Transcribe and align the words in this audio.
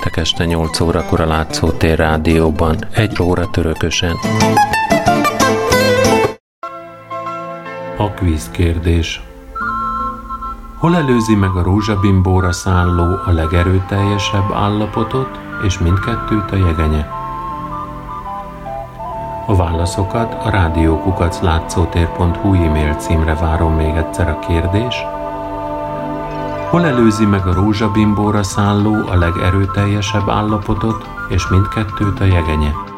Péntek 0.00 0.18
este 0.18 0.44
8 0.44 0.80
órakor 0.80 1.20
a 1.20 1.26
Látszótér 1.26 1.98
rádióban, 1.98 2.76
egy 2.94 3.22
óra 3.22 3.50
törökösen. 3.50 4.16
A 7.96 8.10
kvíz 8.10 8.50
kérdés. 8.50 9.22
Hol 10.78 10.96
előzi 10.96 11.34
meg 11.34 11.56
a 11.56 11.62
rózsabimbóra 11.62 12.52
szálló 12.52 13.18
a 13.26 13.30
legerőteljesebb 13.30 14.52
állapotot, 14.52 15.38
és 15.66 15.78
mindkettőt 15.78 16.50
a 16.50 16.56
jegenye? 16.56 17.08
A 19.46 19.56
válaszokat 19.56 20.44
a 20.44 20.50
rádiókukaclátszótér.hu 20.50 22.54
e-mail 22.54 22.94
címre 22.94 23.34
várom 23.34 23.74
még 23.74 23.94
egyszer 23.94 24.28
a 24.28 24.38
kérdés– 24.38 24.94
Hol 26.70 26.86
előzi 26.86 27.24
meg 27.24 27.46
a 27.46 27.54
rózsabimbóra 27.54 28.42
szálló 28.42 28.94
a 29.08 29.14
legerőteljesebb 29.14 30.28
állapotot, 30.28 31.08
és 31.28 31.48
mindkettőt 31.48 32.20
a 32.20 32.24
jegenye? 32.24 32.89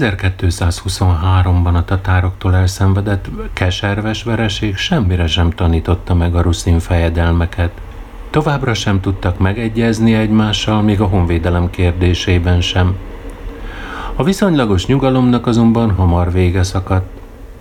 1223-ban 0.00 1.74
a 1.74 1.84
tatároktól 1.84 2.54
elszenvedett 2.54 3.28
keserves 3.52 4.22
vereség 4.22 4.76
semmire 4.76 5.26
sem 5.26 5.50
tanította 5.50 6.14
meg 6.14 6.34
a 6.34 6.40
ruszin 6.40 6.78
fejedelmeket. 6.78 7.70
Továbbra 8.30 8.74
sem 8.74 9.00
tudtak 9.00 9.38
megegyezni 9.38 10.14
egymással, 10.14 10.82
még 10.82 11.00
a 11.00 11.06
honvédelem 11.06 11.70
kérdésében 11.70 12.60
sem. 12.60 12.96
A 14.16 14.22
viszonylagos 14.22 14.86
nyugalomnak 14.86 15.46
azonban 15.46 15.90
hamar 15.90 16.32
vége 16.32 16.62
szakadt. 16.62 17.08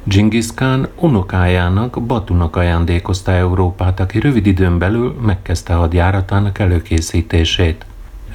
Genghis 0.04 0.54
Khan 0.54 0.88
unokájának, 0.96 2.02
Batunak 2.02 2.56
ajándékozta 2.56 3.32
Európát, 3.32 4.00
aki 4.00 4.20
rövid 4.20 4.46
időn 4.46 4.78
belül 4.78 5.16
megkezdte 5.22 5.74
hadjáratának 5.74 6.60
előkészítését. 6.60 7.86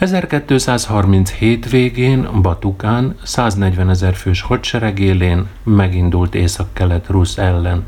1237 0.01 1.71
végén 1.71 2.29
Batukán 2.43 3.17
140 3.23 3.91
ezer 3.91 4.15
fős 4.15 4.41
hadsereg 4.41 4.99
élén 4.99 5.47
megindult 5.63 6.35
észak-kelet 6.35 7.07
Rusz 7.07 7.39
ellen. 7.39 7.85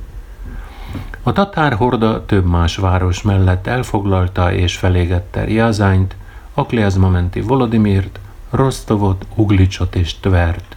A 1.23 1.33
tatár 1.33 1.73
horda 1.73 2.25
több 2.27 2.45
más 2.45 2.77
város 2.77 3.23
mellett 3.23 3.67
elfoglalta 3.67 4.53
és 4.53 4.77
felégette 4.77 5.45
Riazányt, 5.45 6.17
Akliazmamenti 6.55 7.41
Volodimirt, 7.41 8.19
Rostovot, 8.51 9.27
Uglicsot 9.35 9.95
és 9.95 10.15
Tvert. 10.21 10.77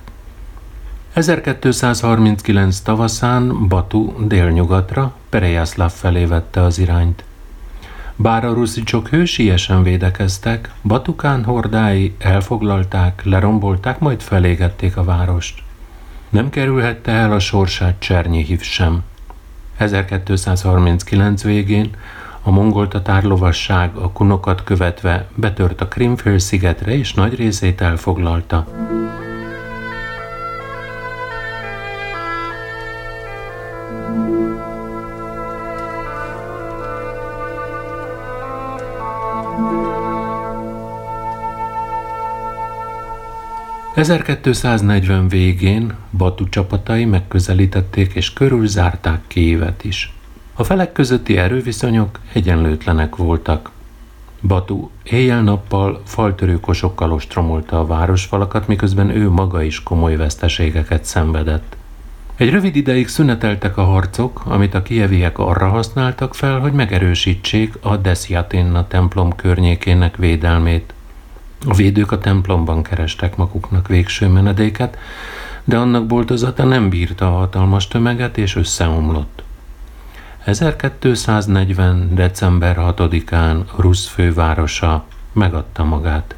1239 1.14 2.80
tavaszán 2.80 3.68
Batu 3.68 4.28
délnyugatra, 4.28 5.14
Perejászláv 5.30 5.92
felé 5.92 6.26
vette 6.26 6.62
az 6.62 6.80
irányt. 6.80 7.24
Bár 8.16 8.46
a 8.46 8.54
ruszicsok 8.54 9.08
hősiesen 9.08 9.84
védekeztek, 9.84 10.72
Batukán 10.84 11.44
hordái 11.44 12.16
elfoglalták, 12.20 13.22
lerombolták, 13.24 14.00
majd 14.00 14.22
felégették 14.22 14.98
a 14.98 15.04
várost. 15.04 15.64
Nem 16.30 16.50
kerülhette 16.50 17.12
el 17.12 17.32
a 17.32 17.40
sorsát 17.40 18.00
Csernyihiv 18.00 18.62
sem. 18.62 19.04
1239 19.78 21.44
végén 21.44 21.90
a 22.42 22.52
mongol 22.52 22.88
tatár 22.88 23.24
lovasság 23.24 23.96
a 23.96 24.12
kunokat 24.12 24.64
követve 24.64 25.28
betört 25.36 25.82
a 25.82 25.88
Krimfél-szigetre 25.88 26.98
és 26.98 27.14
nagy 27.14 27.36
részét 27.36 27.82
elfoglalta. 27.82 28.68
1240 43.96 45.28
végén 45.28 45.94
Batu 46.18 46.50
csapatai 46.50 47.06
megközelítették 47.06 48.14
és 48.14 48.34
körülzárták 48.34 49.22
Kiévet 49.28 49.84
is. 49.84 50.14
A 50.54 50.64
felek 50.64 50.92
közötti 50.92 51.38
erőviszonyok 51.38 52.20
egyenlőtlenek 52.34 53.16
voltak. 53.16 53.72
Batu 54.42 54.90
éjjel-nappal 55.04 56.02
faltörőkosokkal 56.06 57.12
ostromolta 57.12 57.80
a 57.80 57.86
városfalakat, 57.86 58.68
miközben 58.68 59.10
ő 59.10 59.30
maga 59.30 59.62
is 59.62 59.84
komoly 59.84 60.16
veszteségeket 60.16 61.06
szenvedett. 61.06 61.78
Egy 62.36 62.50
rövid 62.50 62.76
ideig 62.76 63.08
szüneteltek 63.08 63.78
a 63.78 63.84
harcok, 63.84 64.42
amit 64.46 64.74
a 64.74 64.82
kieviek 64.82 65.40
arra 65.40 65.68
használtak 65.68 66.36
fel, 66.36 66.60
hogy 66.60 66.74
megerősítsék 66.74 67.74
a 67.82 67.98
Desjaténna 67.98 68.88
templom 68.88 69.36
környékének 69.36 70.16
védelmét. 70.16 70.94
A 71.68 71.74
védők 71.74 72.12
a 72.12 72.18
templomban 72.18 72.84
kerestek 72.84 73.36
maguknak 73.36 73.88
végső 73.88 74.28
menedéket, 74.28 74.98
de 75.64 75.78
annak 75.78 76.06
boltozata 76.06 76.64
nem 76.64 76.90
bírta 76.90 77.28
a 77.28 77.38
hatalmas 77.38 77.88
tömeget, 77.88 78.38
és 78.38 78.56
összeomlott. 78.56 79.44
1240. 80.44 82.16
december 82.16 82.76
6-án 82.80 83.64
Rusz 83.76 84.08
fővárosa 84.08 85.06
megadta 85.34 85.84
magát. 85.84 86.36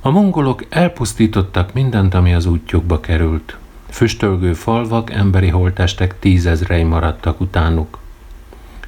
A 0.00 0.10
mongolok 0.10 0.64
elpusztítottak 0.68 1.72
mindent, 1.72 2.14
ami 2.14 2.34
az 2.34 2.46
útjukba 2.46 3.00
került. 3.00 3.56
Füstölgő 3.88 4.52
falvak, 4.52 5.10
emberi 5.10 5.48
holtestek 5.48 6.18
tízezrei 6.18 6.82
maradtak 6.82 7.40
utánuk. 7.40 7.98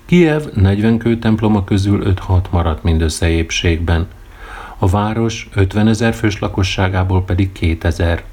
Kiev 0.05 0.43
40 0.55 0.99
kőtemploma 0.99 1.65
közül 1.65 2.15
5-6 2.29 2.51
maradt 2.51 2.83
mindössze 2.83 3.29
épségben– 3.29 4.07
a 4.79 4.87
város 4.87 5.49
50 5.55 5.89
ezer 5.89 6.15
fős 6.15 6.39
lakosságából 6.39 7.25
pedig 7.25 7.53
2000. 7.53 8.25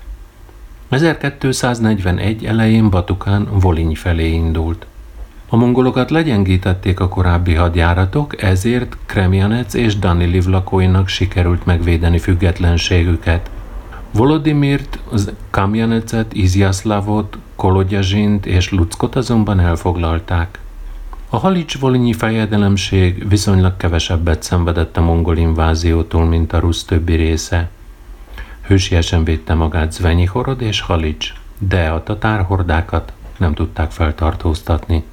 1241 0.89 2.45
elején 2.45 2.89
Batukán 2.89 3.47
Voliny 3.51 3.95
felé 3.95 4.31
indult. 4.31 4.85
A 5.49 5.55
mongolokat 5.55 6.11
legyengítették 6.11 6.99
a 6.99 7.07
korábbi 7.07 7.53
hadjáratok, 7.53 8.41
ezért 8.41 8.97
Kremjanec 9.05 9.73
és 9.73 9.99
Daniliv 9.99 10.45
lakóinak 10.45 11.07
sikerült 11.07 11.65
megvédeni 11.65 12.19
függetlenségüket. 12.19 13.49
Volodimirt, 14.11 14.99
Kamjanecet, 15.49 16.33
Izjaszlavot, 16.33 17.37
Kolodjazsint 17.55 18.45
és 18.45 18.71
Luckot 18.71 19.15
azonban 19.15 19.59
elfoglalták. 19.59 20.59
A 21.33 21.37
Halics-Volinyi 21.37 22.13
fejedelemség 22.13 23.27
viszonylag 23.27 23.77
kevesebbet 23.77 24.43
szenvedett 24.43 24.97
a 24.97 25.01
mongol 25.01 25.37
inváziótól, 25.37 26.25
mint 26.25 26.53
a 26.53 26.59
rusz 26.59 26.83
többi 26.83 27.15
része. 27.15 27.69
Hősiesen 28.61 29.23
védte 29.23 29.53
magát 29.53 29.91
Zvenyihorod 29.91 30.61
és 30.61 30.81
Halics, 30.81 31.33
de 31.57 31.89
a 31.89 32.03
tatárhordákat 32.03 33.13
nem 33.37 33.53
tudták 33.53 33.91
feltartóztatni. 33.91 35.03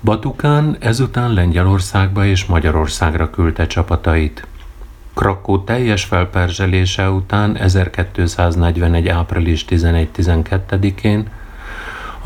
Batukán 0.00 0.76
ezután 0.80 1.32
Lengyelországba 1.32 2.24
és 2.24 2.44
Magyarországra 2.44 3.30
küldte 3.30 3.66
csapatait. 3.66 4.46
Krakó 5.14 5.58
teljes 5.58 6.04
felperzselése 6.04 7.10
után 7.10 7.56
1241. 7.56 9.08
április 9.08 9.64
11-12-én 9.68 11.28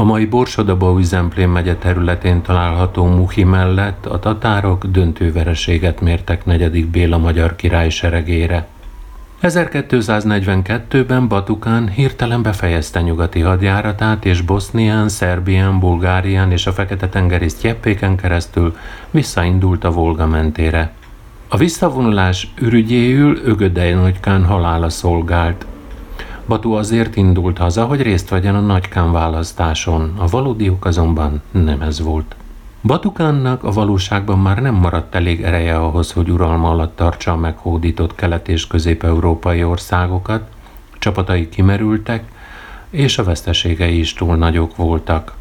a 0.00 0.04
mai 0.04 0.26
Borsodabau 0.26 1.00
Zemplén 1.00 1.48
megye 1.48 1.74
területén 1.74 2.42
található 2.42 3.04
Muhi 3.04 3.44
mellett 3.44 4.06
a 4.06 4.18
tatárok 4.18 4.86
döntő 4.86 5.32
vereséget 5.32 6.00
mértek 6.00 6.44
negyedik 6.44 6.86
Béla 6.86 7.18
magyar 7.18 7.56
király 7.56 7.88
seregére. 7.88 8.66
1242-ben 9.42 11.28
Batukán 11.28 11.88
hirtelen 11.88 12.42
befejezte 12.42 13.00
nyugati 13.00 13.40
hadjáratát, 13.40 14.24
és 14.24 14.40
Bosznián, 14.40 15.08
Szerbián, 15.08 15.78
Bulgárián 15.78 16.52
és 16.52 16.66
a 16.66 16.72
Fekete-tengeri 16.72 17.48
Sztyeppéken 17.48 18.16
keresztül 18.16 18.76
visszaindult 19.10 19.84
a 19.84 19.90
Volga 19.90 20.26
mentére. 20.26 20.92
A 21.48 21.56
visszavonulás 21.56 22.48
ürügyéül 22.60 23.40
Ögödei 23.44 23.92
Nagykán 23.92 24.44
halála 24.44 24.88
szolgált– 24.88 25.66
Batu 26.48 26.72
azért 26.72 27.16
indult 27.16 27.58
haza, 27.58 27.84
hogy 27.84 28.02
részt 28.02 28.28
vegyen 28.28 28.54
a 28.54 28.60
nagykán 28.60 29.12
választáson, 29.12 30.12
a 30.16 30.26
valódi 30.26 30.68
ok 30.68 30.84
azonban 30.84 31.42
nem 31.50 31.80
ez 31.80 32.00
volt. 32.00 32.34
Batukánnak 32.82 33.64
a 33.64 33.70
valóságban 33.70 34.38
már 34.38 34.58
nem 34.58 34.74
maradt 34.74 35.14
elég 35.14 35.42
ereje 35.42 35.76
ahhoz, 35.76 36.12
hogy 36.12 36.30
uralma 36.30 36.70
alatt 36.70 36.96
tartsa 36.96 37.32
a 37.32 37.36
meghódított 37.36 38.14
kelet- 38.14 38.48
és 38.48 38.66
közép-európai 38.66 39.64
országokat, 39.64 40.48
csapatai 40.98 41.48
kimerültek, 41.48 42.32
és 42.90 43.18
a 43.18 43.24
veszteségei 43.24 43.98
is 43.98 44.14
túl 44.14 44.36
nagyok 44.36 44.76
voltak. 44.76 45.34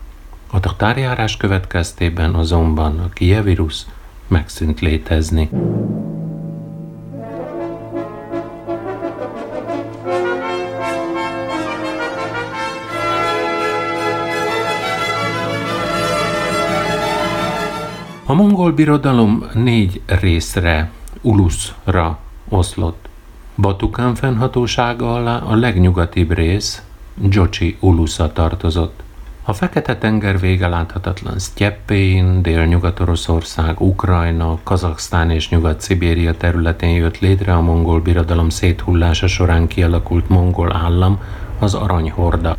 A 0.52 0.60
tatárjárás 0.60 1.38
következtében 1.38 2.34
azonban 2.34 3.00
a 3.00 3.10
kievírus 3.14 3.86
megszűnt 4.28 4.80
létezni. 4.80 5.50
A 18.30 18.34
mongol 18.34 18.72
birodalom 18.72 19.46
négy 19.54 20.02
részre, 20.06 20.92
uluszra 21.22 22.20
oszlott. 22.50 23.10
Batukán 23.56 24.16
fennhatósága 24.16 25.14
alá 25.14 25.38
a 25.38 25.56
legnyugatibb 25.56 26.32
rész, 26.32 26.82
Dzsocsi 27.16 27.78
ulusza 27.80 28.32
tartozott. 28.32 29.04
A 29.44 29.54
Fekete-tenger 29.54 30.40
vége 30.40 30.68
láthatatlan 30.68 31.40
Sztyeppén, 31.40 32.42
Dél-Nyugat-Oroszország, 32.42 33.82
Ukrajna, 33.82 34.60
Kazaksztán 34.64 35.30
és 35.30 35.50
Nyugat-Szibéria 35.50 36.38
területén 36.38 36.96
jött 36.96 37.20
létre 37.20 37.54
a 37.54 37.62
mongol 37.62 38.02
birodalom 38.02 38.50
széthullása 38.50 39.28
során 39.28 39.68
kialakult 39.68 40.30
mongol 40.30 40.76
állam, 40.76 41.20
az 41.60 41.74
Aranyhorda. 41.74 42.58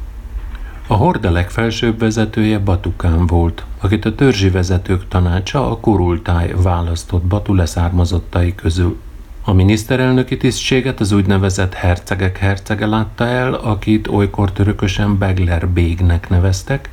A 0.90 0.94
horda 0.94 1.30
legfelsőbb 1.30 1.98
vezetője 1.98 2.58
Batukán 2.58 3.26
volt, 3.26 3.64
akit 3.80 4.04
a 4.04 4.14
törzsi 4.14 4.50
vezetők 4.50 5.08
tanácsa 5.08 5.70
a 5.70 5.80
kurultáj 5.80 6.54
választott 6.62 7.22
Batu 7.22 7.54
leszármazottai 7.54 8.54
közül. 8.54 8.98
A 9.44 9.52
miniszterelnöki 9.52 10.36
tisztséget 10.36 11.00
az 11.00 11.12
úgynevezett 11.12 11.74
hercegek 11.74 12.38
hercege 12.38 12.86
látta 12.86 13.24
el, 13.24 13.54
akit 13.54 14.08
olykor 14.08 14.52
törökösen 14.52 15.18
Begler 15.18 15.68
Bégnek 15.68 16.28
neveztek, 16.28 16.90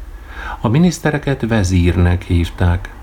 a 0.61 0.67
minisztereket 0.67 1.47
vezírnek 1.47 2.23
hívták. 2.23 2.93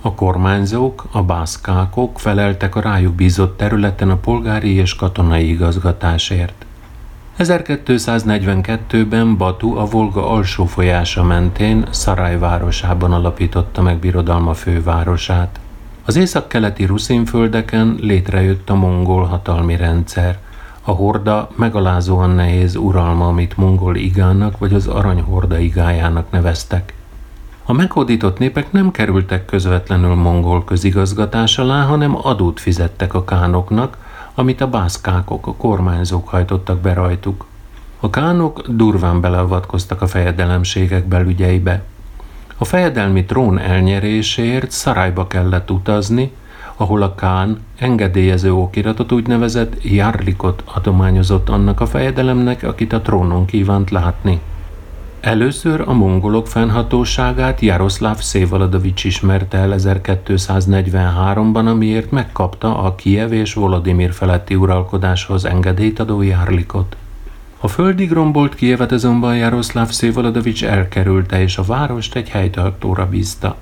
A 0.00 0.14
kormányzók, 0.14 1.06
a 1.10 1.22
bászkákok 1.22 2.20
feleltek 2.20 2.74
a 2.74 2.80
rájuk 2.80 3.14
bízott 3.14 3.56
területen 3.56 4.10
a 4.10 4.16
polgári 4.16 4.74
és 4.74 4.94
katonai 4.94 5.48
igazgatásért. 5.48 6.65
1242-ben 7.38 9.36
Batu 9.36 9.76
a 9.76 9.84
Volga 9.84 10.30
alsó 10.30 10.66
folyása 10.66 11.22
mentén 11.22 11.86
Szaraj 11.90 12.38
városában 12.38 13.12
alapította 13.12 13.82
meg 13.82 13.98
birodalma 13.98 14.54
fővárosát. 14.54 15.60
Az 16.04 16.16
északkeleti 16.16 16.84
Ruszínföldeken 16.84 17.96
létrejött 18.00 18.70
a 18.70 18.74
mongol 18.74 19.24
hatalmi 19.24 19.76
rendszer, 19.76 20.38
a 20.82 20.90
horda 20.90 21.48
megalázóan 21.56 22.30
nehéz 22.30 22.76
uralma, 22.76 23.26
amit 23.26 23.56
mongol 23.56 23.96
igának 23.96 24.58
vagy 24.58 24.74
az 24.74 24.86
aranyhorda 24.86 25.58
igájának 25.58 26.30
neveztek. 26.30 26.94
A 27.64 27.72
meghódított 27.72 28.38
népek 28.38 28.72
nem 28.72 28.90
kerültek 28.90 29.44
közvetlenül 29.44 30.14
mongol 30.14 30.64
közigazgatás 30.64 31.58
alá, 31.58 31.82
hanem 31.84 32.26
adót 32.26 32.60
fizettek 32.60 33.14
a 33.14 33.24
kánoknak, 33.24 33.96
amit 34.38 34.60
a 34.60 34.68
bászkákok, 34.68 35.46
a 35.46 35.54
kormányzók 35.54 36.28
hajtottak 36.28 36.80
be 36.80 36.92
rajtuk. 36.92 37.46
A 38.00 38.10
kánok 38.10 38.68
durván 38.68 39.20
beleavatkoztak 39.20 40.02
a 40.02 40.06
fejedelemségek 40.06 41.04
belügyeibe. 41.04 41.82
A 42.56 42.64
fejedelmi 42.64 43.24
trón 43.24 43.58
elnyeréséért 43.58 44.70
Szarajba 44.70 45.26
kellett 45.26 45.70
utazni, 45.70 46.32
ahol 46.76 47.02
a 47.02 47.14
Kán 47.14 47.60
engedélyező 47.78 48.54
okiratot 48.54 49.12
úgynevezett 49.12 49.82
járlikot 49.82 50.62
adományozott 50.74 51.48
annak 51.48 51.80
a 51.80 51.86
fejedelemnek, 51.86 52.62
akit 52.62 52.92
a 52.92 53.00
trónon 53.00 53.44
kívánt 53.44 53.90
látni. 53.90 54.40
Először 55.26 55.80
a 55.86 55.92
mongolok 55.92 56.46
fennhatóságát 56.46 57.60
Jaroszláv 57.60 58.20
Szévaladovics 58.20 59.04
ismerte 59.04 59.58
el 59.58 59.74
1243-ban, 59.78 61.66
amiért 61.66 62.10
megkapta 62.10 62.78
a 62.78 62.94
Kiev 62.94 63.32
és 63.32 63.54
Volodimir 63.54 64.12
feletti 64.12 64.54
uralkodáshoz 64.54 65.44
engedélyt 65.44 65.98
adó 65.98 66.22
járlikot. 66.22 66.96
A 67.60 67.68
földig 67.68 68.12
rombolt 68.12 68.54
Kievet 68.54 68.92
azonban 68.92 69.36
Jaroszláv 69.36 69.90
Szévaladovics 69.90 70.64
elkerülte, 70.64 71.42
és 71.42 71.58
a 71.58 71.62
várost 71.62 72.14
egy 72.14 72.28
helytartóra 72.28 73.08
bízta. 73.08 73.56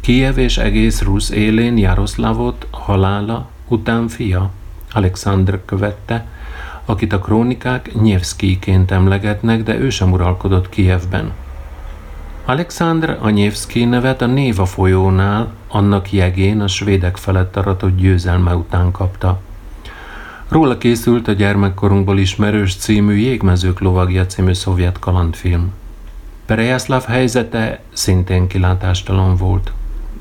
Kiev 0.00 0.38
és 0.38 0.58
egész 0.58 1.02
Rusz 1.02 1.30
élén 1.30 1.78
Jaroszlávot 1.78 2.66
halála 2.70 3.48
után 3.68 4.08
fia, 4.08 4.50
Alexandr 4.92 5.60
követte, 5.64 6.26
akit 6.90 7.12
a 7.12 7.18
krónikák 7.18 7.92
Nyevszkijként 8.00 8.90
emlegetnek, 8.90 9.62
de 9.62 9.78
ő 9.78 9.90
sem 9.90 10.12
uralkodott 10.12 10.68
Kijevben. 10.68 11.32
Alexandr 12.44 13.16
a 13.20 13.30
Nyevszki 13.30 13.84
nevet 13.84 14.22
a 14.22 14.26
Néva 14.26 14.64
folyónál, 14.64 15.52
annak 15.68 16.12
jegén 16.12 16.60
a 16.60 16.68
svédek 16.68 17.16
felett 17.16 17.56
aratott 17.56 17.96
győzelme 17.96 18.54
után 18.54 18.90
kapta. 18.90 19.40
Róla 20.48 20.78
készült 20.78 21.28
a 21.28 21.32
gyermekkorunkból 21.32 22.18
ismerős 22.18 22.76
című 22.76 23.14
Jégmezők 23.14 23.80
lovagja 23.80 24.26
című 24.26 24.52
szovjet 24.52 24.98
kalandfilm. 24.98 25.72
Perejászláv 26.46 27.04
helyzete 27.04 27.80
szintén 27.92 28.46
kilátástalan 28.46 29.36
volt. 29.36 29.72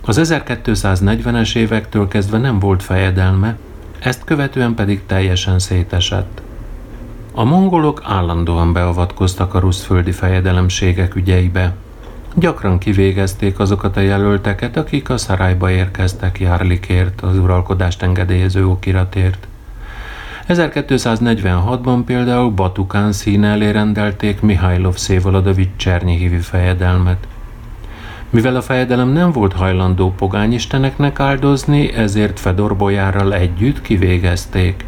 Az 0.05 0.19
1240-es 0.23 1.55
évektől 1.55 2.07
kezdve 2.07 2.37
nem 2.37 2.59
volt 2.59 2.83
fejedelme, 2.83 3.57
ezt 3.99 4.23
követően 4.23 4.73
pedig 4.73 5.05
teljesen 5.05 5.59
szétesett. 5.59 6.41
A 7.31 7.43
mongolok 7.43 8.01
állandóan 8.05 8.73
beavatkoztak 8.73 9.53
a 9.53 9.59
ruszföldi 9.59 10.11
fejedelemségek 10.11 11.15
ügyeibe. 11.15 11.75
Gyakran 12.35 12.77
kivégezték 12.77 13.59
azokat 13.59 13.97
a 13.97 13.99
jelölteket, 13.99 14.77
akik 14.77 15.09
a 15.09 15.17
szarályba 15.17 15.71
érkeztek 15.71 16.39
járlikért, 16.39 17.21
az 17.21 17.37
uralkodást 17.37 18.01
engedélyező 18.01 18.67
okiratért. 18.67 19.47
1246-ban 20.47 22.01
például 22.05 22.49
Batukán 22.49 23.11
színe 23.11 23.47
elé 23.47 23.69
rendelték 23.69 24.41
Mihajlov 24.41 24.95
Szévoladovics 24.95 25.75
Csernyihivi 25.75 26.37
fejedelmet. 26.37 27.27
Mivel 28.29 28.55
a 28.55 28.61
fejedelem 28.61 29.09
nem 29.09 29.31
volt 29.31 29.53
hajlandó 29.53 30.13
pogányisteneknek 30.17 31.19
áldozni, 31.19 31.93
ezért 31.93 32.39
Fedor 32.39 32.75
Bojárral 32.75 33.33
együtt 33.33 33.81
kivégezték. 33.81 34.85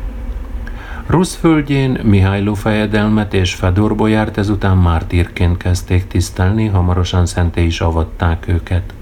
Rusz 1.12 1.36
földjén 1.36 2.00
Mihályló 2.04 2.54
fejedelmet 2.54 3.34
és 3.34 3.54
Fedor 3.54 3.96
Bojárt 3.96 4.38
ezután 4.38 4.78
mártírként 4.78 5.58
kezdték 5.58 6.08
tisztelni, 6.08 6.68
hamarosan 6.68 7.26
szenté 7.26 7.66
is 7.66 7.82
avatták 7.82 8.48
őket. 8.48 8.94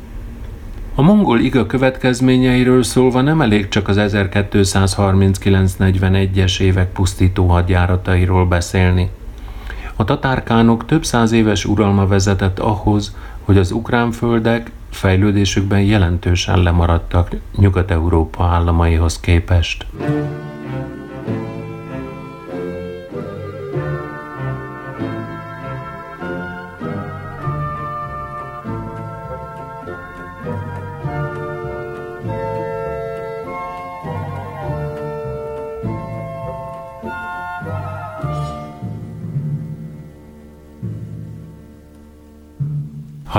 A 0.96 1.02
mongol 1.02 1.40
iga 1.40 1.66
következményeiről 1.66 2.84
szólva 2.84 3.22
nem 3.22 3.42
elég 3.42 3.68
csak 3.68 3.88
az 3.88 3.98
1239-41-es 4.00 6.60
évek 6.60 6.92
pusztító 6.92 7.48
hadjáratairól 7.48 8.46
beszélni. 8.46 9.10
A 9.96 10.04
tatárkánok 10.04 10.86
több 10.86 11.06
száz 11.06 11.32
éves 11.32 11.66
uralma 11.66 12.08
vezetett 12.08 12.60
ahhoz, 12.60 13.16
hogy 13.44 13.58
az 13.58 13.72
ukrán 13.72 14.12
földek 14.12 14.72
fejlődésükben 14.90 15.82
jelentősen 15.82 16.64
lemaradtak 16.64 17.30
Nyugat-Európa 17.58 18.46
államaihoz 18.46 19.20
képest. 19.20 19.86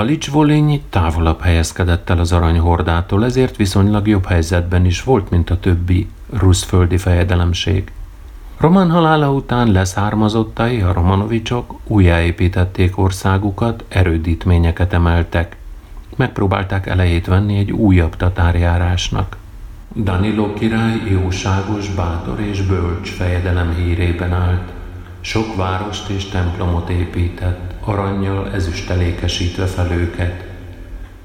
Halics-Volényi 0.01 0.81
távolabb 0.89 1.41
helyezkedett 1.41 2.09
el 2.09 2.19
az 2.19 2.31
aranyhordától, 2.31 3.25
ezért 3.25 3.55
viszonylag 3.55 4.07
jobb 4.07 4.25
helyzetben 4.25 4.85
is 4.85 5.03
volt, 5.03 5.29
mint 5.29 5.49
a 5.49 5.59
többi 5.59 6.07
ruszföldi 6.29 6.97
fejedelemség. 6.97 7.91
Román 8.57 8.91
halála 8.91 9.31
után 9.31 9.71
leszármazottai, 9.71 10.81
a 10.81 10.93
Romanovicsok 10.93 11.79
újjáépítették 11.87 12.97
országukat, 12.97 13.83
erődítményeket 13.87 14.93
emeltek. 14.93 15.57
Megpróbálták 16.15 16.87
elejét 16.87 17.25
venni 17.25 17.57
egy 17.57 17.71
újabb 17.71 18.15
tatárjárásnak. 18.15 19.37
Danilo 19.95 20.53
király 20.53 21.01
jóságos, 21.09 21.89
bátor 21.89 22.39
és 22.39 22.61
bölcs 22.61 23.09
fejedelem 23.09 23.75
hírében 23.75 24.33
állt. 24.33 24.71
Sok 25.19 25.55
várost 25.55 26.09
és 26.09 26.25
templomot 26.25 26.89
épített, 26.89 27.70
aranyjal 27.85 28.51
ezüstelékesítve 28.51 29.65
fel 29.65 29.91
őket. 29.91 30.43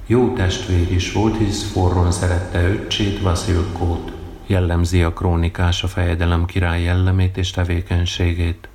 Jó 0.06 0.32
testvér 0.32 0.92
is 0.92 1.12
volt, 1.12 1.36
hisz 1.36 1.70
forron 1.72 2.12
szerette 2.12 2.68
öccsét, 2.68 3.20
Vasilkót. 3.20 4.12
Jellemzi 4.46 5.02
a 5.02 5.12
krónikás 5.12 5.82
a 5.82 5.88
fejedelem 5.88 6.44
király 6.44 6.82
jellemét 6.82 7.36
és 7.36 7.50
tevékenységét. 7.50 8.68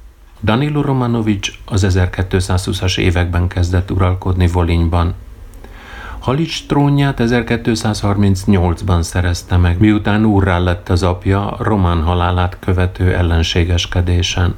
Danilo 0.43 0.81
Romanovics 0.81 1.51
az 1.65 1.85
1220-as 1.89 2.97
években 2.97 3.47
kezdett 3.47 3.91
uralkodni 3.91 4.47
Volinyban. 4.47 5.13
Halics 6.19 6.65
trónját 6.67 7.17
1238-ban 7.21 9.01
szerezte 9.01 9.57
meg, 9.57 9.79
miután 9.79 10.25
úrrá 10.25 10.57
lett 10.57 10.89
az 10.89 11.03
apja 11.03 11.55
román 11.59 12.01
halálát 12.03 12.57
követő 12.59 13.15
ellenségeskedésen. 13.15 14.55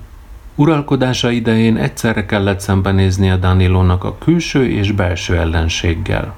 Uralkodása 0.56 1.30
idején 1.30 1.78
egyszerre 1.78 2.26
kellett 2.26 2.60
szembenézni 2.60 3.30
a 3.30 3.36
Danilónak 3.36 4.04
a 4.04 4.18
külső 4.18 4.70
és 4.70 4.92
belső 4.92 5.38
ellenséggel. 5.38 6.36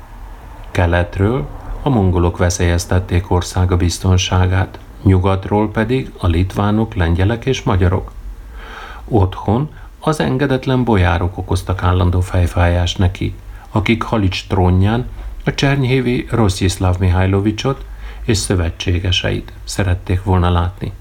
Keletről 0.71 1.47
a 1.81 1.89
mongolok 1.89 2.37
veszélyeztették 2.37 3.31
országa 3.31 3.77
biztonságát, 3.77 4.79
nyugatról 5.03 5.71
pedig 5.71 6.11
a 6.17 6.27
litvánok, 6.27 6.93
lengyelek 6.93 7.45
és 7.45 7.63
magyarok. 7.63 8.11
Otthon 9.05 9.69
az 9.99 10.19
engedetlen 10.19 10.83
bojárok 10.83 11.37
okoztak 11.37 11.83
állandó 11.83 12.19
fejfájást 12.19 12.97
neki, 12.97 13.35
akik 13.71 14.03
Halics 14.03 14.47
trónján 14.47 15.07
a 15.45 15.53
csernyhévi 15.53 16.27
Rossziszláv 16.29 16.97
Mihajlovicsot 16.99 17.85
és 18.23 18.37
szövetségeseit 18.37 19.53
szerették 19.63 20.23
volna 20.23 20.51
látni. 20.51 20.91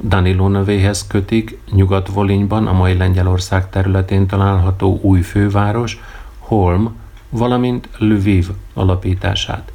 Danilo 0.00 0.48
nevéhez 0.48 1.06
kötik 1.06 1.58
Nyugat-Volinyban, 1.72 2.66
a 2.66 2.72
mai 2.72 2.96
Lengyelország 2.96 3.70
területén 3.70 4.26
található 4.26 4.98
új 5.02 5.20
főváros, 5.20 6.02
Holm, 6.38 6.94
valamint 7.28 7.88
Lviv 7.98 8.48
alapítását. 8.74 9.72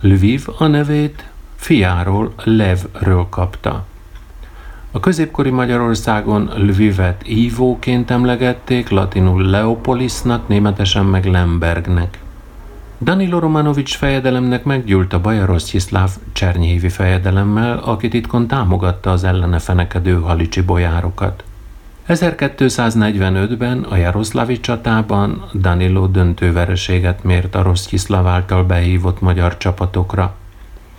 Lviv 0.00 0.44
a 0.58 0.66
nevét 0.66 1.28
fiáról, 1.56 2.32
Levről 2.44 3.26
kapta. 3.30 3.86
A 4.90 5.00
középkori 5.00 5.50
Magyarországon 5.50 6.50
Lvivet 6.56 7.22
ívóként 7.28 8.10
emlegették, 8.10 8.88
latinul 8.88 9.42
Leopolisnak, 9.42 10.48
németesen 10.48 11.04
meg 11.04 11.24
Lembergnek. 11.24 12.21
Danilo 13.02 13.38
Romanovics 13.38 13.96
fejedelemnek 13.96 14.64
meggyűlt 14.64 15.12
a 15.12 15.20
Bajarosztyiszláv 15.20 16.10
Csernyhívi 16.32 16.88
fejedelemmel, 16.88 17.78
aki 17.78 18.08
titkon 18.08 18.46
támogatta 18.46 19.10
az 19.10 19.24
ellene 19.24 19.58
fenekedő 19.58 20.20
halicsi 20.20 20.60
bojárokat. 20.60 21.44
1245-ben 22.08 23.82
a 23.82 23.96
Jaroszlávi 23.96 24.60
csatában 24.60 25.44
Danilo 25.54 26.06
döntő 26.06 26.52
vereséget 26.52 27.24
mért 27.24 27.54
a 27.54 27.62
Rosztyiszláv 27.62 28.26
által 28.26 28.64
behívott 28.64 29.20
magyar 29.20 29.56
csapatokra. 29.56 30.34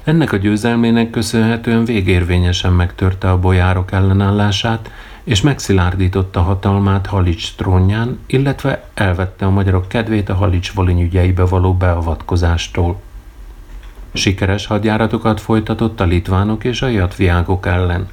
Ennek 0.03 0.31
a 0.31 0.37
győzelmének 0.37 1.09
köszönhetően 1.09 1.85
végérvényesen 1.85 2.73
megtörte 2.73 3.31
a 3.31 3.39
bojárok 3.39 3.91
ellenállását, 3.91 4.91
és 5.23 5.41
megszilárdította 5.41 6.41
hatalmát 6.41 7.05
Halics 7.05 7.55
trónján, 7.55 8.19
illetve 8.25 8.89
elvette 8.93 9.45
a 9.45 9.49
magyarok 9.49 9.87
kedvét 9.87 10.29
a 10.29 10.33
Halics 10.33 10.71
voliny 10.71 11.01
ügyeibe 11.01 11.45
való 11.45 11.73
beavatkozástól. 11.73 13.01
Sikeres 14.13 14.65
hadjáratokat 14.65 15.41
folytatott 15.41 15.99
a 15.99 16.03
litvánok 16.03 16.63
és 16.63 16.81
a 16.81 16.87
jatviágok 16.87 17.65
ellen. 17.65 18.07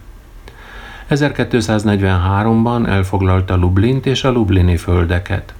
1243-ban 1.11 2.87
elfoglalta 2.89 3.57
Lublint 3.57 4.07
és 4.07 4.25
a 4.25 4.31
lublini 4.31 4.77
földeket. 4.77 5.55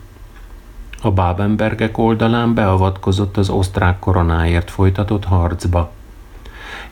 A 1.03 1.11
Bábenbergek 1.11 1.99
oldalán 1.99 2.55
beavatkozott 2.55 3.37
az 3.37 3.49
osztrák 3.49 3.99
koronáért 3.99 4.71
folytatott 4.71 5.25
harcba. 5.25 5.93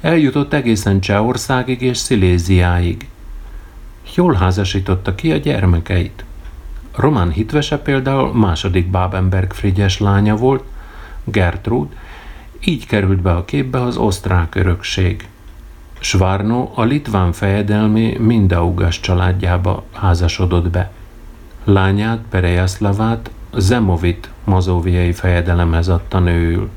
Eljutott 0.01 0.53
egészen 0.53 1.01
Csehországig 1.01 1.83
és 1.83 1.97
Sziléziáig. 1.97 3.09
Jól 4.15 4.35
házasította 4.35 5.15
ki 5.15 5.33
a 5.33 5.37
gyermekeit. 5.37 6.25
Román 6.97 7.31
hitvese 7.31 7.79
például 7.79 8.33
második 8.33 8.91
Bábenberg 8.91 9.53
Frigyes 9.53 9.99
lánya 9.99 10.37
volt, 10.37 10.65
Gertrud, 11.25 11.89
így 12.65 12.87
került 12.87 13.21
be 13.21 13.33
a 13.33 13.45
képbe 13.45 13.83
az 13.83 13.97
osztrák 13.97 14.55
örökség. 14.55 15.29
Svárnó 15.99 16.73
a 16.75 16.83
litván 16.83 17.33
fejedelmi 17.33 18.17
Mindaugas 18.19 19.01
családjába 19.01 19.85
házasodott 19.93 20.71
be. 20.71 20.91
Lányát, 21.65 22.21
Perejaszlavát 22.31 23.31
Zemovit 23.57 24.31
mazóviai 24.45 25.13
fejedelemhez 25.13 25.89
adta 25.89 26.19
nőül. 26.19 26.71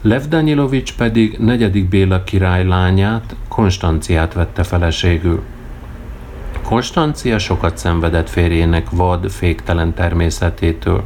Lev 0.00 0.22
Danyilovics 0.22 0.96
pedig 0.96 1.38
negyedik 1.38 1.88
Béla 1.88 2.24
király 2.24 2.64
lányát, 2.64 3.36
Konstanciát 3.48 4.32
vette 4.32 4.62
feleségül. 4.62 5.42
Konstancia 6.62 7.38
sokat 7.38 7.76
szenvedett 7.76 8.30
férjének 8.30 8.90
vad, 8.90 9.30
féktelen 9.30 9.94
természetétől. 9.94 11.04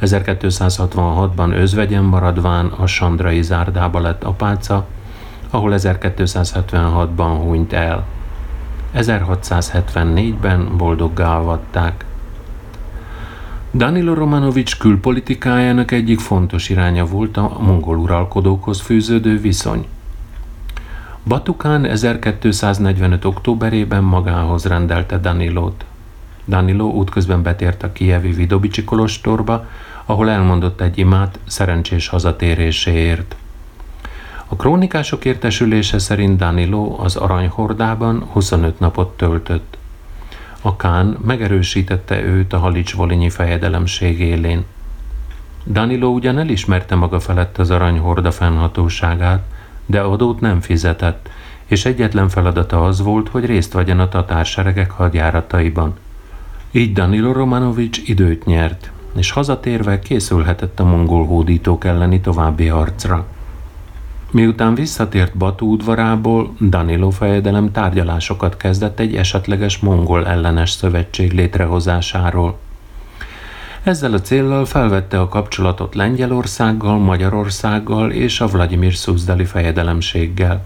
1266-ban 0.00 1.52
özvegyen 1.54 2.04
maradván 2.04 2.66
a 2.66 2.86
Sandrai 2.86 3.42
zárdába 3.42 4.00
lett 4.00 4.24
apáca, 4.24 4.86
ahol 5.50 5.72
1276-ban 5.76 7.38
hunyt 7.42 7.72
el. 7.72 8.04
1674-ben 8.94 10.76
boldoggá 10.76 11.38
avatták. 11.38 12.04
Danilo 13.72 14.14
Romanovics 14.14 14.78
külpolitikájának 14.78 15.90
egyik 15.90 16.18
fontos 16.18 16.68
iránya 16.68 17.04
volt 17.04 17.36
a 17.36 17.56
mongol 17.60 17.98
uralkodókhoz 17.98 18.80
fűződő 18.80 19.38
viszony. 19.38 19.86
Batukán 21.30 21.84
1245. 21.84 23.24
októberében 23.24 24.02
magához 24.02 24.64
rendelte 24.64 25.18
Danilót. 25.18 25.84
Danilo 26.46 26.84
útközben 26.84 27.42
betért 27.42 27.82
a 27.82 27.92
kievi 27.92 28.32
Vidobicsi 28.32 28.84
kolostorba, 28.84 29.66
ahol 30.04 30.30
elmondott 30.30 30.80
egy 30.80 30.98
imát 30.98 31.38
szerencsés 31.46 32.08
hazatéréséért. 32.08 33.36
A 34.46 34.56
krónikások 34.56 35.24
értesülése 35.24 35.98
szerint 35.98 36.38
Danilo 36.38 36.96
az 37.00 37.16
aranyhordában 37.16 38.24
25 38.32 38.80
napot 38.80 39.16
töltött. 39.16 39.78
A 40.60 40.76
Kán 40.76 41.18
megerősítette 41.24 42.22
őt 42.22 42.52
a 42.52 42.58
Halics-Volinyi 42.58 43.30
fejedelemség 43.30 44.20
élén. 44.20 44.64
Danilo 45.64 46.08
ugyan 46.08 46.38
elismerte 46.38 46.94
maga 46.94 47.20
felett 47.20 47.58
az 47.58 47.70
aranyhorda 47.70 48.30
fennhatóságát, 48.30 49.42
de 49.90 50.00
adót 50.00 50.40
nem 50.40 50.60
fizetett, 50.60 51.28
és 51.66 51.84
egyetlen 51.84 52.28
feladata 52.28 52.84
az 52.84 53.02
volt, 53.02 53.28
hogy 53.28 53.44
részt 53.44 53.72
vegyen 53.72 54.00
a 54.00 54.08
tatárseregek 54.08 54.90
hadjárataiban. 54.90 55.94
Így 56.70 56.92
Danilo 56.92 57.32
Romanovics 57.32 58.00
időt 58.04 58.44
nyert, 58.44 58.90
és 59.16 59.30
hazatérve 59.30 59.98
készülhetett 59.98 60.80
a 60.80 60.84
mongol 60.84 61.26
hódítók 61.26 61.84
elleni 61.84 62.20
további 62.20 62.66
harcra. 62.66 63.26
Miután 64.30 64.74
visszatért 64.74 65.36
Batu 65.36 65.66
udvarából, 65.66 66.54
Danilo 66.60 67.10
fejedelem 67.10 67.72
tárgyalásokat 67.72 68.56
kezdett 68.56 69.00
egy 69.00 69.16
esetleges 69.16 69.78
mongol 69.78 70.26
ellenes 70.26 70.70
szövetség 70.70 71.32
létrehozásáról. 71.32 72.58
Ezzel 73.82 74.12
a 74.12 74.20
céllal 74.20 74.64
felvette 74.64 75.20
a 75.20 75.28
kapcsolatot 75.28 75.94
Lengyelországgal, 75.94 76.98
Magyarországgal 76.98 78.10
és 78.10 78.40
a 78.40 78.46
Vladimir 78.46 78.94
Szuzdali 78.94 79.44
fejedelemséggel. 79.44 80.64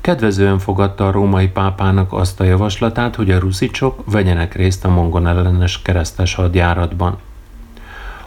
Kedvezően 0.00 0.58
fogadta 0.58 1.06
a 1.06 1.10
római 1.10 1.48
pápának 1.48 2.12
azt 2.12 2.40
a 2.40 2.44
javaslatát, 2.44 3.16
hogy 3.16 3.30
a 3.30 3.38
ruszicsok 3.38 4.02
vegyenek 4.10 4.54
részt 4.54 4.84
a 4.84 4.88
mongol 4.88 5.28
ellenes 5.28 5.82
keresztes 5.82 6.34
hadjáratban. 6.34 7.18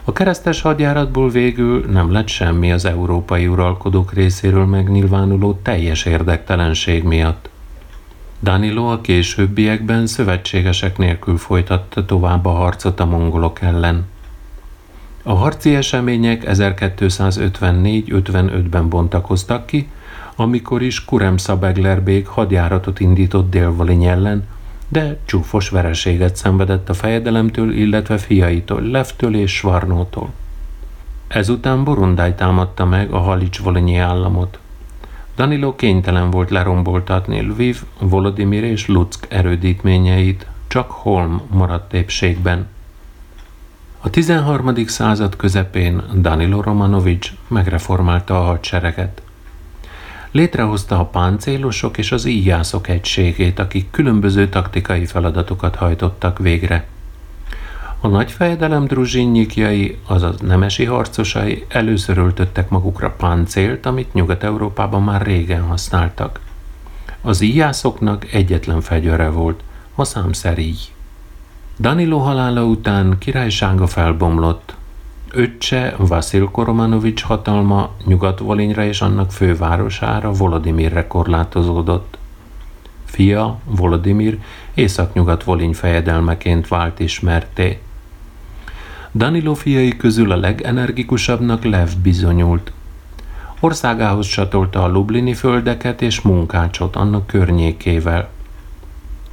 A 0.04 0.14
keresztes 0.14 0.62
hadjáratból 0.62 1.30
végül 1.30 1.86
nem 1.92 2.12
lett 2.12 2.28
semmi 2.28 2.72
az 2.72 2.86
európai 2.86 3.48
uralkodók 3.48 4.14
részéről 4.14 4.66
megnyilvánuló 4.66 5.60
teljes 5.64 6.06
érdektelenség 6.06 7.04
miatt. 7.04 7.50
Danilo 8.42 8.92
a 8.92 9.02
későbbiekben 9.02 10.08
szövetségesek 10.08 10.98
nélkül 10.98 11.38
folytatta 11.38 12.06
tovább 12.06 12.46
a 12.46 12.52
harcot 12.52 13.00
a 13.00 13.06
mongolok 13.06 13.62
ellen. 13.62 14.06
A 15.24 15.34
harci 15.34 15.76
események 15.76 16.44
1254-55-ben 16.46 18.90
bontakoztak 18.90 19.66
ki, 19.66 19.90
amikor 20.36 20.82
is 20.82 21.06
Kurem 21.06 21.38
Szabeglerbék 21.38 22.28
hadjáratot 22.28 23.00
indított 23.00 23.50
Délvaliny 23.50 24.06
ellen, 24.06 24.48
de 24.88 25.18
csúfos 25.26 25.70
vereséget 25.70 26.36
szenvedett 26.36 26.90
a 26.90 26.94
fejedelemtől, 26.94 27.74
illetve 27.74 28.18
fiaitól, 28.18 28.82
Levtől 28.82 29.36
és 29.36 29.56
Svarnótól. 29.56 30.30
Ezután 31.28 31.84
Borundály 31.84 32.36
támadta 32.36 32.86
meg 32.86 33.12
a 33.12 33.18
Halics-Volinyi 33.18 33.98
államot. 33.98 34.60
Danilo 35.40 35.76
kénytelen 35.76 36.30
volt 36.30 36.50
leromboltatni 36.50 37.42
Lviv, 37.42 37.82
Volodymyr 38.00 38.64
és 38.64 38.88
Luck 38.88 39.26
erődítményeit, 39.30 40.46
csak 40.68 40.92
Holm 40.92 41.42
maradt 41.52 41.94
épségben. 41.94 42.68
A 44.00 44.10
13. 44.10 44.86
század 44.86 45.36
közepén 45.36 46.04
Danilo 46.16 46.62
Romanovics 46.62 47.32
megreformálta 47.48 48.40
a 48.40 48.44
hadsereget. 48.44 49.22
Létrehozta 50.32 51.00
a 51.00 51.06
páncélosok 51.06 51.98
és 51.98 52.12
az 52.12 52.26
íjászok 52.26 52.88
egységét, 52.88 53.60
akik 53.60 53.92
különböző 53.92 54.50
taktikai 54.50 55.06
feladatokat 55.06 55.76
hajtottak 55.76 56.40
végre. 56.40 56.88
A 58.02 58.08
nagy 58.08 58.32
fejedelem 58.32 58.86
druzsinnyikjai, 58.86 59.98
azaz 60.08 60.40
nemesi 60.40 60.86
harcosai 60.86 61.66
először 61.68 62.18
öltöttek 62.18 62.70
magukra 62.70 63.10
páncélt, 63.10 63.86
amit 63.86 64.14
Nyugat-Európában 64.14 65.04
már 65.04 65.22
régen 65.22 65.62
használtak. 65.62 66.40
Az 67.22 67.42
íjászoknak 67.42 68.34
egyetlen 68.34 68.82
fegyvere 68.82 69.30
volt, 69.30 69.64
a 69.96 70.04
számszeríj. 70.04 70.76
Danilo 71.80 72.18
halála 72.18 72.64
után 72.64 73.18
királysága 73.18 73.88
felbomlott. 73.88 74.76
Öccse 75.32 75.96
Vasil 75.98 76.50
Koromanovics 76.52 77.22
hatalma 77.24 77.92
Nyugat-Volonyra 78.06 78.84
és 78.84 79.02
annak 79.02 79.32
fővárosára 79.32 80.32
Volodimirre 80.32 81.08
korlátozódott. 81.08 82.18
Fia, 83.06 83.60
Volodimir, 83.64 84.40
észak-nyugat-Voliny 84.74 85.74
fejedelmeként 85.74 86.68
vált 86.68 87.00
ismerté. 87.00 87.80
Danilo 89.12 89.54
fiai 89.54 89.98
közül 89.98 90.32
a 90.32 90.36
legenergikusabbnak 90.36 91.64
Lev 91.64 91.90
bizonyult. 92.02 92.72
Országához 93.60 94.28
csatolta 94.28 94.84
a 94.84 94.88
Lublini 94.88 95.34
földeket 95.34 96.02
és 96.02 96.22
munkácsot 96.22 96.96
annak 96.96 97.28
környékével. 97.28 98.30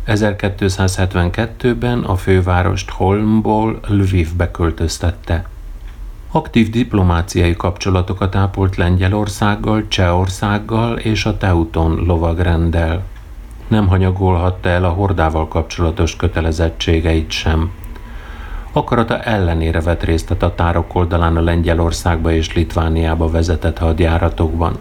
1272-ben 0.06 2.02
a 2.02 2.16
fővárost 2.16 2.90
Holmból 2.90 3.80
Lvivbe 3.88 4.50
költöztette. 4.50 5.48
Aktív 6.30 6.70
diplomáciai 6.70 7.56
kapcsolatokat 7.56 8.34
ápolt 8.34 8.76
Lengyelországgal, 8.76 9.88
Csehországgal 9.88 10.98
és 10.98 11.24
a 11.24 11.36
Teuton 11.36 12.04
lovagrenddel. 12.06 13.02
Nem 13.68 13.86
hanyagolhatta 13.86 14.68
el 14.68 14.84
a 14.84 14.88
hordával 14.88 15.48
kapcsolatos 15.48 16.16
kötelezettségeit 16.16 17.30
sem. 17.30 17.70
Akarata 18.76 19.20
ellenére 19.22 19.80
vett 19.80 20.02
részt 20.02 20.30
a 20.30 20.36
tatárok 20.36 20.94
oldalán 20.94 21.36
a 21.36 21.42
Lengyelországba 21.42 22.32
és 22.32 22.54
Litvániába 22.54 23.30
vezetett 23.30 23.78
hadjáratokban. 23.78 24.78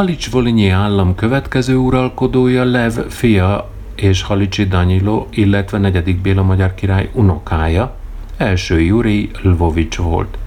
Halics-Volinyi 0.00 0.68
állam 0.68 1.14
következő 1.14 1.76
uralkodója 1.76 2.64
Lev 2.64 2.92
fia 2.92 3.70
és 3.94 4.22
Halicsi 4.22 4.66
Danyilo, 4.66 5.26
illetve 5.30 5.78
negyedik 5.78 6.20
Béla 6.20 6.42
magyar 6.42 6.74
király 6.74 7.10
unokája, 7.12 7.96
első 8.36 8.80
Juri 8.80 9.30
Lvovics 9.42 9.96
volt. 9.96 10.38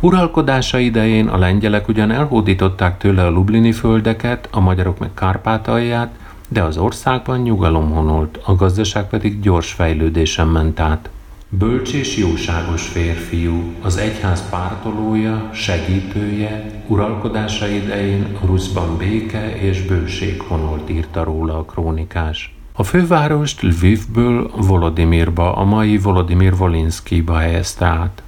Uralkodása 0.00 0.78
idején 0.78 1.26
a 1.26 1.38
lengyelek 1.38 1.88
ugyan 1.88 2.10
elhódították 2.10 2.98
tőle 2.98 3.26
a 3.26 3.30
lublini 3.30 3.72
földeket, 3.72 4.48
a 4.50 4.60
magyarok 4.60 4.98
meg 4.98 5.10
Kárpátalját, 5.14 6.10
de 6.48 6.62
az 6.62 6.76
országban 6.76 7.40
nyugalom 7.40 7.90
honolt, 7.90 8.38
a 8.44 8.54
gazdaság 8.54 9.08
pedig 9.08 9.40
gyors 9.40 9.72
fejlődésen 9.72 10.46
ment 10.46 10.80
át. 10.80 11.10
Bölcs 11.50 11.92
és 11.92 12.16
jóságos 12.16 12.86
férfiú, 12.86 13.72
az 13.82 13.96
egyház 13.96 14.48
pártolója, 14.50 15.50
segítője, 15.52 16.82
uralkodása 16.86 17.66
idején 17.68 18.36
Ruszban 18.44 18.96
béke 18.96 19.56
és 19.56 19.82
bőség 19.82 20.40
honolt 20.40 20.90
írta 20.90 21.24
róla 21.24 21.58
a 21.58 21.62
krónikás. 21.62 22.54
A 22.72 22.82
fővárost 22.82 23.62
Lvivből 23.62 24.50
Volodimirba, 24.56 25.56
a 25.56 25.64
mai 25.64 25.98
Volodimir 25.98 26.56
Volinszkiba 26.56 27.36
helyezte 27.36 27.86
át. 27.86 28.22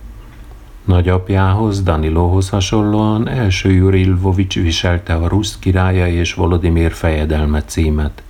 Nagyapjához, 0.84 1.82
Danilóhoz 1.82 2.48
hasonlóan 2.48 3.28
első 3.28 3.72
Juri 3.72 4.04
Lvovics 4.04 4.54
viselte 4.54 5.14
a 5.14 5.28
Rusz 5.28 5.58
királya 5.58 6.06
és 6.06 6.34
Volodimir 6.34 6.92
fejedelme 6.92 7.62
címet. 7.64 8.22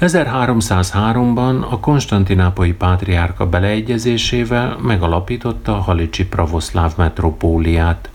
1303-ban 0.00 1.68
a 1.70 1.80
konstantinápolyi 1.80 2.72
pátriárka 2.72 3.48
beleegyezésével 3.48 4.76
megalapította 4.82 5.76
a 5.76 5.80
Halicsi 5.80 6.26
pravoszláv 6.26 6.92
metropóliát. 6.96 8.10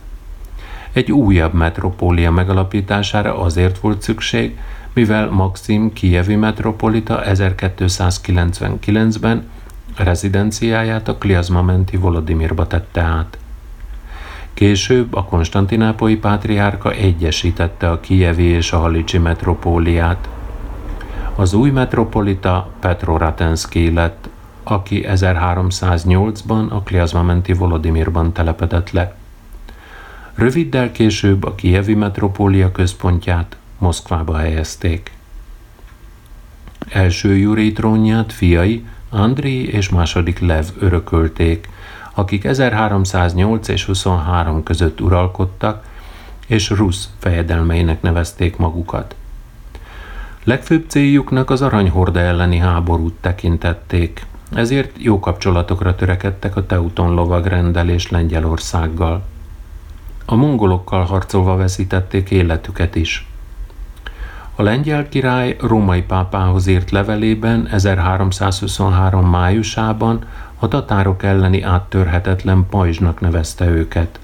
Egy 0.91 1.11
újabb 1.11 1.53
metropólia 1.53 2.31
megalapítására 2.31 3.39
azért 3.39 3.79
volt 3.79 4.01
szükség, 4.01 4.57
mivel 4.93 5.29
Maxim 5.29 5.93
Kijevi 5.93 6.35
metropolita 6.35 7.21
1299-ben 7.25 9.49
rezidenciáját 9.97 11.07
a 11.07 11.17
Kliazmamenti 11.17 11.97
Volodimirba 11.97 12.67
tette 12.67 13.01
át. 13.01 13.37
Később 14.53 15.15
a 15.15 15.23
konstantinápolyi 15.23 16.15
pátriárka 16.15 16.91
egyesítette 16.91 17.89
a 17.89 17.99
Kijevi 17.99 18.43
és 18.43 18.71
a 18.71 18.79
Halicsi 18.79 19.17
metropóliát– 19.17 20.27
az 21.35 21.53
új 21.53 21.69
metropolita 21.69 22.69
Petro 22.79 23.17
Ratenszki 23.17 23.91
lett, 23.91 24.29
aki 24.63 25.05
1308-ban 25.07 26.69
a 26.69 26.81
Kliazmamenti 26.81 27.53
Volodimirban 27.53 28.31
telepedett 28.31 28.91
le. 28.91 29.15
Röviddel 30.35 30.91
később 30.91 31.43
a 31.43 31.55
Kievi 31.55 31.93
metropólia 31.93 32.71
központját 32.71 33.57
Moszkvába 33.77 34.37
helyezték. 34.37 35.11
Első 36.89 37.37
Juri 37.37 37.71
trónját 37.71 38.33
fiai 38.33 38.85
Andri 39.09 39.67
és 39.67 39.89
második 39.89 40.39
Lev 40.39 40.65
örökölték, 40.79 41.69
akik 42.13 42.43
1308 42.43 43.67
és 43.67 43.85
23 43.85 44.63
között 44.63 45.01
uralkodtak, 45.01 45.85
és 46.47 46.69
Rusz 46.69 47.09
fejedelmeinek 47.19 48.01
nevezték 48.01 48.57
magukat. 48.57 49.15
Legfőbb 50.43 50.83
céljuknak 50.87 51.49
az 51.49 51.61
aranyhorda 51.61 52.19
elleni 52.19 52.57
háborút 52.57 53.13
tekintették, 53.21 54.25
ezért 54.55 54.91
jó 54.97 55.19
kapcsolatokra 55.19 55.95
törekedtek 55.95 56.55
a 56.55 56.65
Teuton 56.65 57.13
lovagrendel 57.13 57.89
és 57.89 58.09
Lengyelországgal. 58.09 59.23
A 60.25 60.35
mongolokkal 60.35 61.03
harcolva 61.03 61.55
veszítették 61.55 62.31
életüket 62.31 62.95
is. 62.95 63.27
A 64.55 64.61
lengyel 64.61 65.09
király 65.09 65.55
római 65.59 66.01
pápához 66.01 66.67
írt 66.67 66.91
levelében 66.91 67.67
1323. 67.71 69.29
májusában 69.29 70.25
a 70.59 70.67
tatárok 70.67 71.23
elleni 71.23 71.61
áttörhetetlen 71.61 72.65
pajzsnak 72.69 73.19
nevezte 73.19 73.65
őket. 73.65 74.19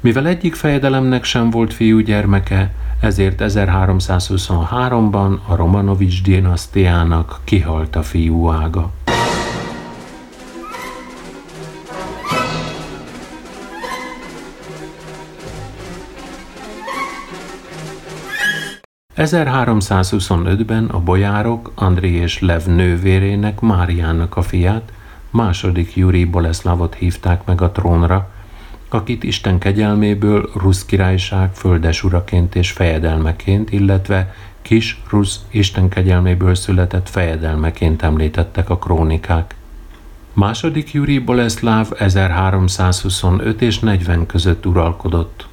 Mivel 0.00 0.26
egyik 0.26 0.54
fejedelemnek 0.54 1.24
sem 1.24 1.50
volt 1.50 1.72
fiúgyermeke, 1.72 2.72
ezért 3.00 3.42
1323-ban 3.44 5.38
a 5.46 5.54
Romanovics 5.54 6.22
dinasztiának 6.22 7.40
kihalt 7.44 7.96
a 7.96 8.02
fiú 8.02 8.50
ága. 8.50 8.90
...1325-ben 19.16 20.84
a 20.84 21.00
bojárok 21.00 21.72
André 21.74 22.10
és 22.10 22.40
Lev 22.40 22.64
nővérének 22.64 23.60
Máriának 23.60 24.36
a 24.36 24.42
fiát, 24.42 24.92
második 25.30 25.96
Juri 25.96 26.24
Boleszlavot 26.24 26.94
hívták 26.94 27.44
meg 27.44 27.60
a 27.60 27.70
trónra, 27.70 28.30
akit 28.88 29.22
Isten 29.22 29.58
kegyelméből 29.58 30.50
Rusz 30.54 30.84
királyság 30.84 31.54
földesuraként 31.54 32.54
és 32.54 32.70
fejedelmeként, 32.70 33.72
illetve 33.72 34.34
kis 34.62 35.02
Rusz 35.10 35.40
Isten 35.50 35.88
kegyelméből 35.88 36.54
született 36.54 37.08
fejedelmeként 37.08 38.02
említettek 38.02 38.70
a 38.70 38.78
krónikák. 38.78 39.54
Második 40.32 40.92
Juri 40.92 41.18
Boleszláv 41.18 41.90
1325 41.98 43.62
és 43.62 43.78
40 43.78 44.26
között 44.26 44.66
uralkodott. 44.66 45.46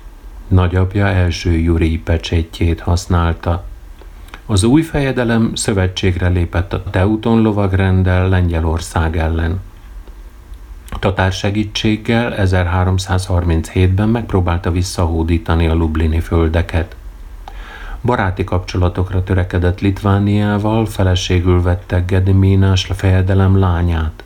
Nagyapja 0.47 1.07
első 1.07 1.51
Juri 1.51 1.97
pecsétjét 1.97 2.79
használta. 2.79 3.65
Az 4.45 4.63
új 4.63 4.81
fejedelem 4.81 5.55
szövetségre 5.55 6.27
lépett 6.27 6.73
a 6.73 6.83
Teuton 6.83 7.41
lovagrenddel 7.41 8.29
Lengyelország 8.29 9.17
ellen. 9.17 9.59
Tatár 10.99 11.31
segítséggel 11.31 12.35
1337-ben 12.37 14.09
megpróbálta 14.09 14.71
visszahódítani 14.71 15.67
a 15.67 15.73
lublini 15.73 16.19
földeket. 16.19 16.95
Baráti 18.01 18.43
kapcsolatokra 18.43 19.23
törekedett 19.23 19.79
Litvániával, 19.79 20.85
feleségül 20.85 21.61
vette 21.61 22.03
Gedimínás 22.07 22.89
fejedelem 22.95 23.59
lányát. 23.59 24.23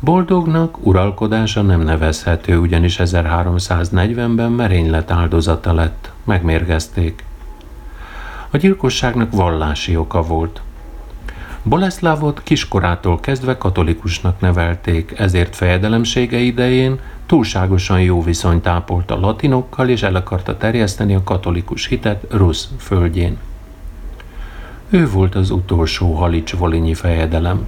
Boldognak 0.00 0.86
uralkodása 0.86 1.62
nem 1.62 1.80
nevezhető, 1.80 2.58
ugyanis 2.58 2.96
1340-ben 2.98 4.50
merénylet 4.50 5.10
áldozata 5.10 5.72
lett, 5.72 6.10
megmérgezték. 6.24 7.24
A 8.50 8.56
gyilkosságnak 8.56 9.32
vallási 9.32 9.96
oka 9.96 10.22
volt. 10.22 10.60
Boleszlávot 11.66 12.42
kiskorától 12.42 13.20
kezdve 13.20 13.58
katolikusnak 13.58 14.40
nevelték, 14.40 15.12
ezért 15.18 15.56
fejedelemsége 15.56 16.38
idején 16.38 17.00
túlságosan 17.26 18.00
jó 18.00 18.22
viszonyt 18.22 18.66
ápolt 18.66 19.10
a 19.10 19.20
latinokkal, 19.20 19.88
és 19.88 20.02
el 20.02 20.14
akarta 20.14 20.56
terjeszteni 20.56 21.14
a 21.14 21.24
katolikus 21.24 21.86
hitet 21.86 22.24
Rusz 22.30 22.68
földjén. 22.78 23.38
Ő 24.90 25.08
volt 25.08 25.34
az 25.34 25.50
utolsó 25.50 26.14
halics-volinyi 26.14 26.94
fejedelem. 26.94 27.66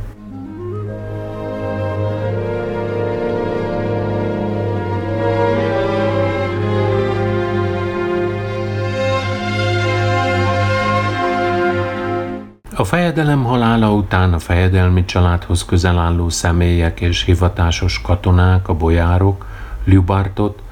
A 12.79 12.85
fejedelem 12.85 13.45
halála 13.45 13.93
után 13.93 14.33
a 14.33 14.39
fejedelmi 14.39 15.05
családhoz 15.05 15.65
közel 15.65 15.99
álló 15.99 16.29
személyek 16.29 17.01
és 17.01 17.25
hivatásos 17.25 18.01
katonák, 18.01 18.69
a 18.69 18.75
bolyárok, 18.75 19.47
Lyubartot, 19.85 20.63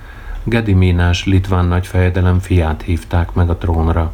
Gedimínás 0.42 1.24
litván 1.24 1.64
nagyfejedelem 1.64 2.38
fiát 2.38 2.82
hívták 2.82 3.32
meg 3.32 3.50
a 3.50 3.56
trónra, 3.56 4.12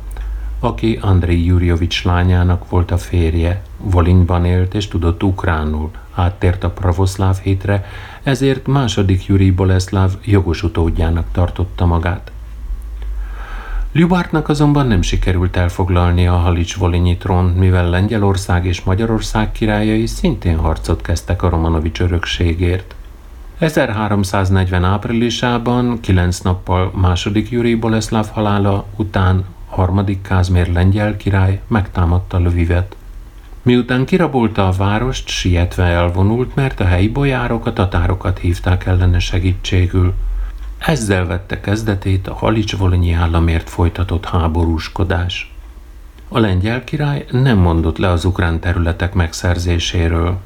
aki 0.60 0.98
Andrei 1.02 1.44
Jurjovics 1.44 2.04
lányának 2.04 2.68
volt 2.68 2.90
a 2.90 2.98
férje, 2.98 3.62
Volinyban 3.76 4.44
élt 4.44 4.74
és 4.74 4.88
tudott 4.88 5.22
ukránul, 5.22 5.90
áttért 6.14 6.64
a 6.64 6.70
pravoszláv 6.70 7.38
hitre, 7.42 7.84
ezért 8.22 8.66
második 8.66 9.26
Juri 9.26 9.50
Boleszláv 9.50 10.10
jogos 10.24 10.62
utódjának 10.62 11.26
tartotta 11.32 11.86
magát. 11.86 12.32
Ljubartnak 13.92 14.48
azonban 14.48 14.86
nem 14.86 15.02
sikerült 15.02 15.56
elfoglalni 15.56 16.26
a 16.26 16.36
Halics-Volinyi 16.36 17.16
trónt, 17.16 17.56
mivel 17.58 17.90
Lengyelország 17.90 18.66
és 18.66 18.80
Magyarország 18.80 19.52
királyai 19.52 20.06
szintén 20.06 20.56
harcot 20.56 21.02
kezdtek 21.02 21.42
a 21.42 21.48
Romanovics 21.48 22.00
örökségért. 22.00 22.94
1340 23.58 24.84
áprilisában, 24.84 26.00
kilenc 26.00 26.40
nappal 26.40 26.92
második 26.94 27.50
Juri 27.50 27.74
Boleszláv 27.74 28.28
halála 28.32 28.86
után 28.96 29.44
harmadik 29.68 30.22
Kázmér 30.22 30.72
lengyel 30.72 31.16
király 31.16 31.60
megtámadta 31.66 32.38
Lvivet. 32.38 32.96
Miután 33.62 34.04
kirabolta 34.04 34.68
a 34.68 34.72
várost, 34.72 35.28
sietve 35.28 35.84
elvonult, 35.84 36.54
mert 36.54 36.80
a 36.80 36.84
helyi 36.84 37.08
bojárok 37.08 37.66
a 37.66 37.72
tatárokat 37.72 38.38
hívták 38.38 38.86
ellene 38.86 39.18
segítségül– 39.18 40.14
ezzel 40.80 41.26
vette 41.26 41.60
kezdetét 41.60 42.28
a 42.28 42.34
Halics-Volonyi 42.34 43.12
államért 43.12 43.70
folytatott 43.70 44.24
háborúskodás. 44.24 45.54
A 46.28 46.38
lengyel 46.38 46.84
király 46.84 47.24
nem 47.30 47.58
mondott 47.58 47.98
le 47.98 48.10
az 48.10 48.24
ukrán 48.24 48.60
területek 48.60 49.14
megszerzéséről. 49.14 50.38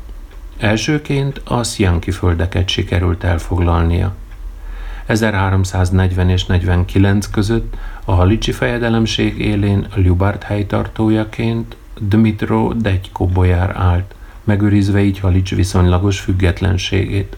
Elsőként 0.58 1.40
a 1.44 1.62
Szjanki 1.62 2.10
földeket 2.10 2.68
sikerült 2.68 3.24
elfoglalnia. 3.24 4.14
1340 5.06 6.28
és 6.28 6.44
49 6.44 7.26
között 7.26 7.76
a 8.04 8.12
Halicsi 8.12 8.52
fejedelemség 8.52 9.38
élén 9.38 9.86
Ljubárt 9.94 10.42
helytartójaként 10.42 11.76
Dmitro 12.00 12.72
Degyko 12.72 13.26
bolyár 13.26 13.76
állt, 13.76 14.14
megőrizve 14.44 15.02
így 15.02 15.18
Halics 15.18 15.54
viszonylagos 15.54 16.20
függetlenségét. 16.20 17.36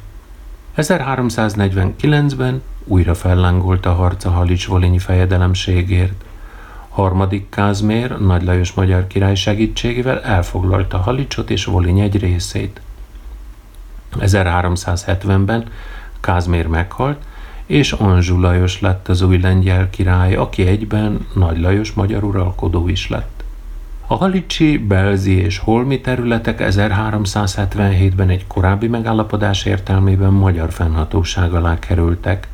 1349-ben 0.76 2.62
újra 2.84 3.14
fellángolt 3.14 3.86
a 3.86 3.92
harc 3.92 4.24
a 4.24 4.30
Halics-Volinyi 4.30 4.98
fejedelemségért. 4.98 6.24
Harmadik 6.88 7.48
Kázmér, 7.48 8.18
Nagy 8.18 8.42
Lajos 8.42 8.72
magyar 8.72 9.06
király 9.06 9.34
segítségével 9.34 10.22
elfoglalta 10.22 10.98
Halicsot 10.98 11.50
és 11.50 11.64
Voliny 11.64 12.00
egy 12.00 12.18
részét. 12.18 12.80
1370-ben 14.18 15.64
Kázmér 16.20 16.66
meghalt, 16.66 17.24
és 17.66 17.92
Anzsú 17.92 18.40
Lajos 18.40 18.80
lett 18.80 19.08
az 19.08 19.22
új 19.22 19.38
lengyel 19.38 19.90
király, 19.90 20.34
aki 20.34 20.66
egyben 20.66 21.26
Nagy 21.34 21.60
Lajos 21.60 21.92
magyar 21.92 22.24
uralkodó 22.24 22.88
is 22.88 23.08
lett. 23.08 23.35
A 24.08 24.14
Halicsi, 24.14 24.78
Belzi 24.78 25.32
és 25.32 25.58
Holmi 25.58 26.00
területek 26.00 26.58
1377-ben 26.62 28.28
egy 28.28 28.46
korábbi 28.46 28.88
megállapodás 28.88 29.64
értelmében 29.64 30.32
magyar 30.32 30.72
fennhatóság 30.72 31.54
alá 31.54 31.78
kerültek. 31.78 32.48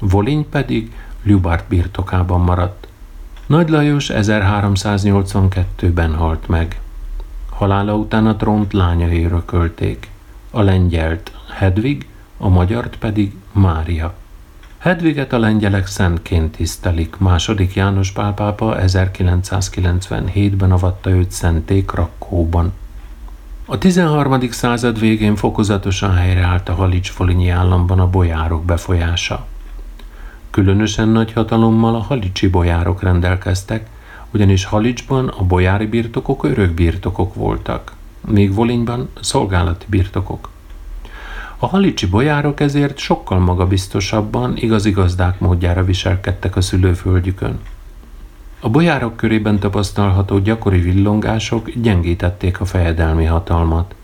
Voliny 0.00 0.48
pedig 0.48 0.92
Ljubart 1.22 1.68
birtokában 1.68 2.40
maradt. 2.40 2.88
Nagy 3.46 3.68
Lajos 3.68 4.10
1382-ben 4.12 6.14
halt 6.14 6.48
meg. 6.48 6.80
Halála 7.50 7.94
után 7.94 8.26
a 8.26 8.36
trónt 8.36 8.72
lányai 8.72 9.24
örökölték. 9.24 10.10
A 10.50 10.60
lengyelt 10.60 11.32
Hedvig, 11.54 12.08
a 12.38 12.48
magyart 12.48 12.96
pedig 12.96 13.34
Mária. 13.52 14.14
Hedviget 14.86 15.32
a 15.32 15.38
lengyelek 15.38 15.86
szentként 15.86 16.56
tisztelik. 16.56 17.16
Második 17.18 17.74
János 17.74 18.10
Pál 18.10 18.34
pápa 18.34 18.76
1997-ben 18.78 20.72
avatta 20.72 21.10
őt 21.10 21.30
szenté 21.30 21.84
Krakóban. 21.84 22.72
A 23.64 23.78
13. 23.78 24.50
század 24.50 25.00
végén 25.00 25.36
fokozatosan 25.36 26.14
helyreállt 26.14 26.68
a 26.68 26.74
Halics-Folinyi 26.74 27.48
államban 27.48 28.00
a 28.00 28.10
bolyárok 28.10 28.64
befolyása. 28.64 29.46
Különösen 30.50 31.08
nagy 31.08 31.32
hatalommal 31.32 31.94
a 31.94 32.02
halicsi 32.02 32.48
bolyárok 32.48 33.02
rendelkeztek, 33.02 33.86
ugyanis 34.30 34.64
Halicsban 34.64 35.28
a 35.28 35.42
bojári 35.42 35.86
birtokok 35.86 36.44
örökbirtokok 36.44 37.34
voltak, 37.34 37.92
míg 38.26 38.54
Volinyban 38.54 39.08
szolgálati 39.20 39.86
birtokok. 39.88 40.54
A 41.58 41.66
halicsi 41.66 42.06
bolyárok 42.06 42.60
ezért 42.60 42.98
sokkal 42.98 43.38
magabiztosabban, 43.38 44.56
igazi 44.56 44.90
gazdák 44.90 45.40
módjára 45.40 45.84
viselkedtek 45.84 46.56
a 46.56 46.60
szülőföldjükön. 46.60 47.58
A 48.60 48.68
bolyárok 48.68 49.16
körében 49.16 49.58
tapasztalható 49.58 50.38
gyakori 50.38 50.80
villongások 50.80 51.70
gyengítették 51.70 52.60
a 52.60 52.64
fejedelmi 52.64 53.24
hatalmat. 53.24 53.94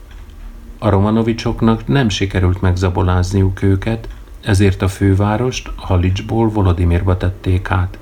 A 0.79 0.89
romanovicsoknak 0.89 1.87
nem 1.87 2.09
sikerült 2.09 2.61
megzabolázniuk 2.61 3.61
őket, 3.61 4.07
ezért 4.41 4.81
a 4.81 4.87
fővárost 4.87 5.71
Halicsból 5.75 6.49
Volodimirba 6.49 7.17
tették 7.17 7.71
át. 7.71 7.97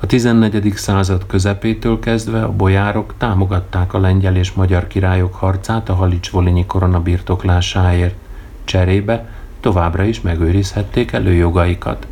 A 0.00 0.06
14. 0.06 0.72
század 0.76 1.26
közepétől 1.26 1.98
kezdve 1.98 2.44
a 2.44 2.52
bojárok 2.52 3.14
támogatták 3.18 3.94
a 3.94 3.98
lengyel 3.98 4.36
és 4.36 4.52
magyar 4.52 4.86
királyok 4.86 5.34
harcát 5.34 5.88
a 5.88 5.94
Halics-Volinyi 5.94 6.66
korona 6.66 7.00
birtoklásáért. 7.00 8.23
Cserébe 8.64 9.28
továbbra 9.60 10.02
is 10.02 10.20
megőrizhették 10.20 11.12
előjogaikat. 11.12 12.06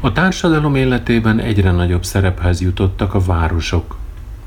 A 0.00 0.12
társadalom 0.12 0.74
életében 0.74 1.38
egyre 1.38 1.70
nagyobb 1.70 2.04
szerephez 2.04 2.60
jutottak 2.60 3.14
a 3.14 3.20
városok. 3.20 3.96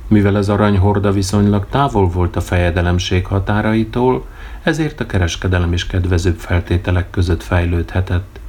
Mivel 0.08 0.36
az 0.36 0.50
aranyhorda 0.50 1.12
viszonylag 1.12 1.68
távol 1.70 2.08
volt 2.08 2.36
a 2.36 2.42
fejedelemség 2.42 3.26
határaitól, 3.26 4.26
ezért 4.64 5.00
a 5.00 5.06
kereskedelem 5.06 5.74
is 5.74 5.88
kedvezőbb 5.88 6.38
feltételek 6.38 7.10
között 7.10 7.44
fejlődhetett. 7.44 8.40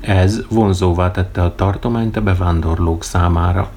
Ez 0.00 0.42
vonzóvá 0.48 1.10
tette 1.10 1.42
a 1.42 1.54
tartományt 1.54 2.16
a 2.16 2.22
bevándorlók 2.22 3.04
számára. 3.04 3.70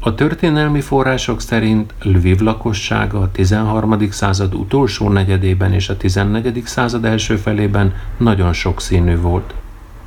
A 0.00 0.14
történelmi 0.14 0.80
források 0.80 1.40
szerint 1.40 1.94
Lviv 2.02 2.38
lakossága 2.38 3.20
a 3.20 3.30
13. 3.30 4.10
század 4.10 4.54
utolsó 4.54 5.08
negyedében 5.08 5.72
és 5.72 5.88
a 5.88 5.96
14. 5.96 6.62
század 6.64 7.04
első 7.04 7.36
felében 7.36 7.94
nagyon 8.16 8.52
sokszínű 8.52 9.16
volt. 9.16 9.54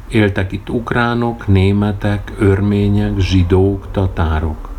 Éltek 0.10 0.52
itt 0.52 0.70
ukránok, 0.70 1.48
németek, 1.48 2.32
örmények, 2.38 3.20
zsidók, 3.20 3.88
tatárok. 3.92 4.70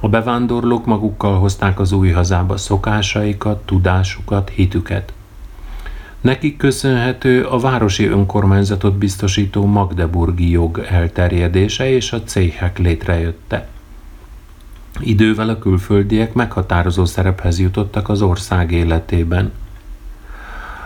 A 0.00 0.08
bevándorlók 0.08 0.86
magukkal 0.86 1.38
hozták 1.38 1.80
az 1.80 1.92
új 1.92 2.10
hazába 2.10 2.56
szokásaikat, 2.56 3.66
tudásukat, 3.66 4.48
hitüket. 4.48 5.12
Nekik 6.20 6.56
köszönhető 6.56 7.44
a 7.44 7.58
városi 7.58 8.06
önkormányzatot 8.06 8.94
biztosító 8.94 9.66
Magdeburgi 9.66 10.50
jog 10.50 10.86
elterjedése 10.90 11.90
és 11.90 12.12
a 12.12 12.22
céhek 12.22 12.78
létrejötte. 12.78 13.72
Idővel 15.00 15.48
a 15.48 15.58
külföldiek 15.58 16.32
meghatározó 16.32 17.04
szerephez 17.04 17.58
jutottak 17.58 18.08
az 18.08 18.22
ország 18.22 18.72
életében. 18.72 19.52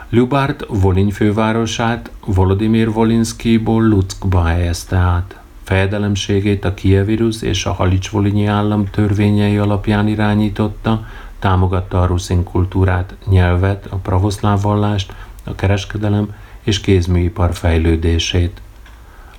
Lubárt 0.09 0.65
Voliny 0.69 1.11
fővárosát 1.11 2.11
Volodymyr 2.25 2.93
Volinszkiból 2.93 3.89
Luckba 3.89 4.45
helyezte 4.45 4.97
át. 4.97 5.41
Fejedelemségét 5.63 6.65
a 6.65 6.75
Kievirus 6.75 7.43
és 7.43 7.67
a 7.67 7.73
Halics-Volinyi 7.73 8.47
állam 8.47 8.85
törvényei 8.91 9.57
alapján 9.57 10.09
irányította, 10.09 11.07
támogatta 11.39 12.03
a 12.03 12.07
ruszin 12.07 12.45
kultúrát, 12.45 13.17
nyelvet, 13.27 13.87
a 13.91 13.97
pravoszláv 13.97 14.63
vallást, 14.63 15.13
a 15.45 15.55
kereskedelem 15.55 16.35
és 16.63 16.81
kézműipar 16.81 17.55
fejlődését. 17.55 18.61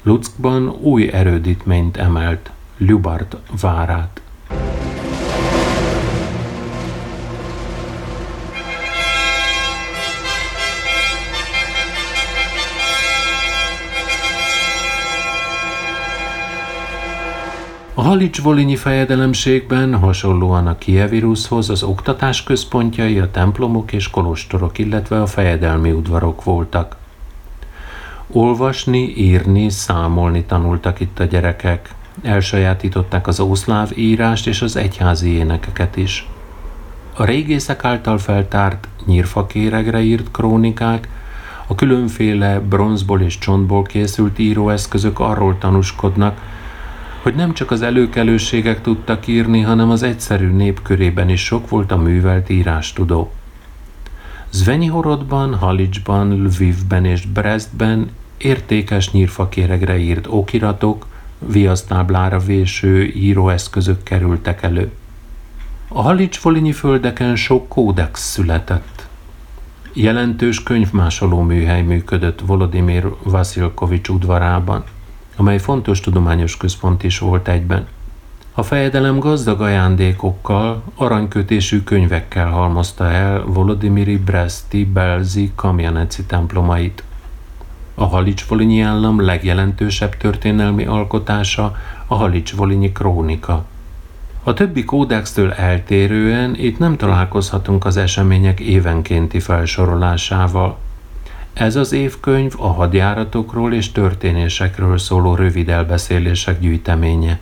Luckban 0.03 0.69
új 0.69 1.12
erődítményt 1.12 1.97
emelt, 1.97 2.51
Ljubart 2.77 3.38
várát. 3.62 4.21
A 17.99 18.01
Halics-Volinyi 18.01 18.75
fejedelemségben 18.75 19.95
hasonlóan 19.95 20.67
a 20.67 20.77
Kievirushoz 20.77 21.69
az 21.69 21.83
oktatás 21.83 22.43
központjai 22.43 23.19
a 23.19 23.31
templomok 23.31 23.91
és 23.91 24.09
kolostorok, 24.09 24.77
illetve 24.77 25.21
a 25.21 25.25
fejedelmi 25.25 25.91
udvarok 25.91 26.43
voltak. 26.43 26.95
Olvasni, 28.27 29.13
írni, 29.17 29.69
számolni 29.69 30.43
tanultak 30.43 30.99
itt 30.99 31.19
a 31.19 31.23
gyerekek. 31.23 31.93
Elsajátították 32.21 33.27
az 33.27 33.39
ószláv 33.39 33.91
írást 33.95 34.47
és 34.47 34.62
az 34.62 34.75
egyházi 34.75 35.29
énekeket 35.29 35.97
is. 35.97 36.27
A 37.13 37.25
régészek 37.25 37.83
által 37.83 38.17
feltárt 38.17 38.88
nyírfakéregre 39.05 40.01
írt 40.01 40.31
krónikák, 40.31 41.09
a 41.67 41.75
különféle 41.75 42.59
bronzból 42.59 43.21
és 43.21 43.38
csontból 43.38 43.83
készült 43.83 44.39
íróeszközök 44.39 45.19
arról 45.19 45.57
tanúskodnak, 45.57 46.57
hogy 47.21 47.36
nem 47.36 47.53
csak 47.53 47.71
az 47.71 47.82
előkelőségek 47.82 48.82
tudtak 48.82 49.27
írni, 49.27 49.62
hanem 49.62 49.89
az 49.89 50.03
egyszerű 50.03 50.51
nép 50.51 50.82
körében 50.82 51.29
is 51.29 51.43
sok 51.43 51.69
volt 51.69 51.91
a 51.91 51.97
művelt 51.97 52.49
írástudó. 52.49 53.32
Zvenyihorodban, 54.49 55.55
Halicsban, 55.55 56.43
Lvivben 56.43 57.05
és 57.05 57.25
Brestben 57.25 58.10
értékes 58.38 59.12
nyírfakéregre 59.12 59.97
írt 59.97 60.27
okiratok, 60.29 61.05
viasztáblára 61.39 62.39
véső 62.39 63.03
íróeszközök 63.03 64.03
kerültek 64.03 64.63
elő. 64.63 64.91
A 65.88 66.01
halics 66.01 66.39
földeken 66.73 67.36
sok 67.36 67.67
kódex 67.67 68.21
született. 68.21 69.08
Jelentős 69.93 70.63
könyvmásoló 70.63 71.41
műhely 71.41 71.82
működött 71.82 72.39
Volodymyr 72.39 73.13
Vasilkovics 73.23 74.10
udvarában– 74.10 74.84
amely 75.39 75.58
fontos 75.58 75.99
tudományos 75.99 76.58
központ 76.58 77.04
is 77.04 77.19
volt 77.19 77.47
egyben. 77.47 77.88
A 78.54 78.63
fejedelem 78.63 79.19
gazdag 79.19 79.62
ajándékokkal, 79.62 80.84
aranykötésű 80.95 81.84
könyvekkel 81.84 82.49
halmozta 82.49 83.12
el 83.12 83.43
Volodymyri 83.45 84.17
Bresti, 84.17 84.86
Belzi, 84.86 85.52
Kamjaneci 85.56 86.23
templomait. 86.23 87.04
A 87.95 88.06
Halicsvolinyi 88.06 88.82
állam 88.82 89.21
legjelentősebb 89.21 90.17
történelmi 90.17 90.86
alkotása 90.86 91.75
a 92.08 92.15
Halicsvolinyi 92.15 92.91
krónika. 92.91 93.65
A 94.43 94.54
többi 94.54 94.84
kódextől 94.84 95.52
eltérően 95.52 96.56
itt 96.56 96.78
nem 96.78 96.97
találkozhatunk 96.97 97.86
az 97.86 97.97
események 97.97 98.60
évenkénti 98.60 99.39
felsorolásával– 99.39 100.78
ez 101.59 101.75
az 101.75 101.91
évkönyv 101.91 102.53
a 102.57 102.67
hadjáratokról 102.67 103.73
és 103.73 103.91
történésekről 103.91 104.97
szóló 104.97 105.35
rövid 105.35 105.69
elbeszélések 105.69 106.59
gyűjteménye. 106.59 107.39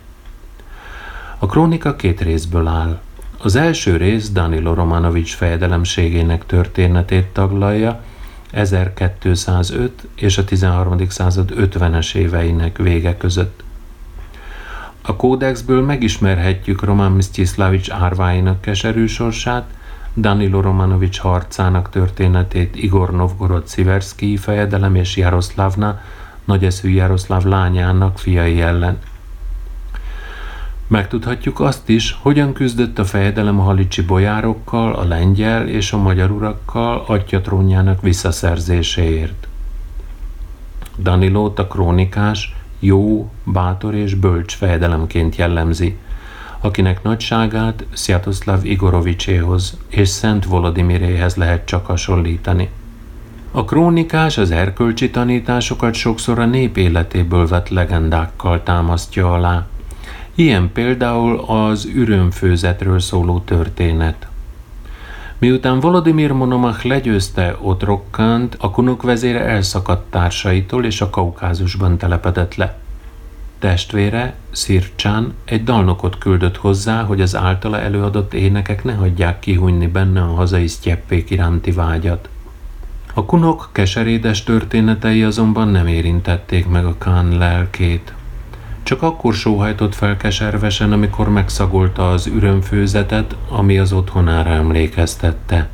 A 1.38 1.46
krónika 1.46 1.96
két 1.96 2.20
részből 2.20 2.66
áll. 2.66 3.00
Az 3.38 3.56
első 3.56 3.96
rész 3.96 4.30
Danilo 4.30 4.74
Romanovics 4.74 5.34
fejedelemségének 5.34 6.46
történetét 6.46 7.26
taglalja, 7.26 8.02
1205 8.50 10.06
és 10.14 10.38
a 10.38 10.44
13. 10.44 11.08
század 11.08 11.52
50-es 11.56 12.14
éveinek 12.14 12.76
vége 12.76 13.16
között. 13.16 13.62
A 15.02 15.16
kódexből 15.16 15.84
megismerhetjük 15.84 16.84
Roman 16.84 17.12
Mstislavics 17.12 17.90
árváinak 17.90 18.60
keserű 18.60 19.06
sorsát, 19.06 19.70
Danilo 20.20 20.60
Romanovics 20.60 21.18
harcának 21.18 21.90
történetét 21.90 22.76
Igor 22.76 23.10
Novgorod 23.10 23.66
Sziverszki 23.66 24.36
fejedelem 24.36 24.94
és 24.94 25.16
Jaroszlávna, 25.16 26.00
nagyeszű 26.44 26.90
Jaroszláv 26.90 27.44
lányának 27.44 28.18
fiai 28.18 28.60
ellen. 28.60 28.98
Megtudhatjuk 30.86 31.60
azt 31.60 31.88
is, 31.88 32.18
hogyan 32.22 32.52
küzdött 32.52 32.98
a 32.98 33.04
fejedelem 33.04 33.60
a 33.60 33.62
halicsi 33.62 34.02
bojárokkal, 34.02 34.94
a 34.94 35.04
lengyel 35.04 35.68
és 35.68 35.92
a 35.92 35.98
magyar 35.98 36.30
urakkal 36.30 37.04
atya 37.06 37.40
trónjának 37.40 38.02
visszaszerzéséért. 38.02 39.48
Danilót 40.96 41.58
a 41.58 41.66
krónikás 41.66 42.54
jó, 42.78 43.30
bátor 43.44 43.94
és 43.94 44.14
bölcs 44.14 44.54
fejedelemként 44.54 45.36
jellemzi– 45.36 45.96
akinek 46.60 47.02
nagyságát 47.02 47.84
Sziatoszláv 47.92 48.64
Igorovicséhoz 48.64 49.76
és 49.88 50.08
Szent 50.08 50.44
Volodimiréhez 50.44 51.36
lehet 51.36 51.64
csak 51.64 51.86
hasonlítani. 51.86 52.70
A 53.50 53.64
krónikás 53.64 54.38
az 54.38 54.50
erkölcsi 54.50 55.10
tanításokat 55.10 55.94
sokszor 55.94 56.38
a 56.38 56.44
nép 56.44 56.76
életéből 56.76 57.46
vett 57.46 57.68
legendákkal 57.68 58.62
támasztja 58.62 59.32
alá. 59.32 59.66
Ilyen 60.34 60.70
például 60.72 61.38
az 61.38 61.84
ürömfőzetről 61.94 63.00
szóló 63.00 63.40
történet. 63.40 64.28
Miután 65.38 65.80
Volodymyr 65.80 66.32
Monomach 66.32 66.86
legyőzte 66.86 67.56
Otrokkant, 67.60 68.56
a 68.58 68.70
kunok 68.70 69.02
vezére 69.02 69.44
elszakadt 69.44 70.10
társaitól 70.10 70.84
és 70.84 71.00
a 71.00 71.10
Kaukázusban 71.10 71.98
telepedett 71.98 72.54
le. 72.54 72.78
Testvére, 73.58 74.34
Szircsán 74.50 75.34
egy 75.44 75.64
dalnokot 75.64 76.18
küldött 76.18 76.56
hozzá, 76.56 77.02
hogy 77.02 77.20
az 77.20 77.36
általa 77.36 77.80
előadott 77.80 78.34
énekek 78.34 78.84
ne 78.84 78.94
hagyják 78.94 79.38
kihújni 79.38 79.86
benne 79.86 80.22
a 80.22 80.34
hazai 80.34 80.66
sztyeppék 80.66 81.30
iránti 81.30 81.70
vágyat. 81.70 82.28
A 83.14 83.24
kunok 83.24 83.68
keserédes 83.72 84.44
történetei 84.44 85.22
azonban 85.22 85.68
nem 85.68 85.86
érintették 85.86 86.68
meg 86.68 86.84
a 86.84 86.98
Kán 86.98 87.38
lelkét. 87.38 88.12
Csak 88.82 89.02
akkor 89.02 89.34
sóhajtott 89.34 89.94
fel 89.94 90.16
keservesen, 90.16 90.92
amikor 90.92 91.28
megszagolta 91.28 92.10
az 92.10 92.26
ürömfőzetet, 92.26 93.36
ami 93.48 93.78
az 93.78 93.92
otthonára 93.92 94.50
emlékeztette. 94.50 95.68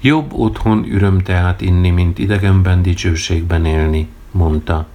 Jobb 0.00 0.32
otthon 0.32 0.84
ürömteát 0.88 1.60
inni, 1.60 1.90
mint 1.90 2.18
idegenben 2.18 2.82
dicsőségben 2.82 3.64
élni, 3.64 4.08
mondta. 4.30 4.86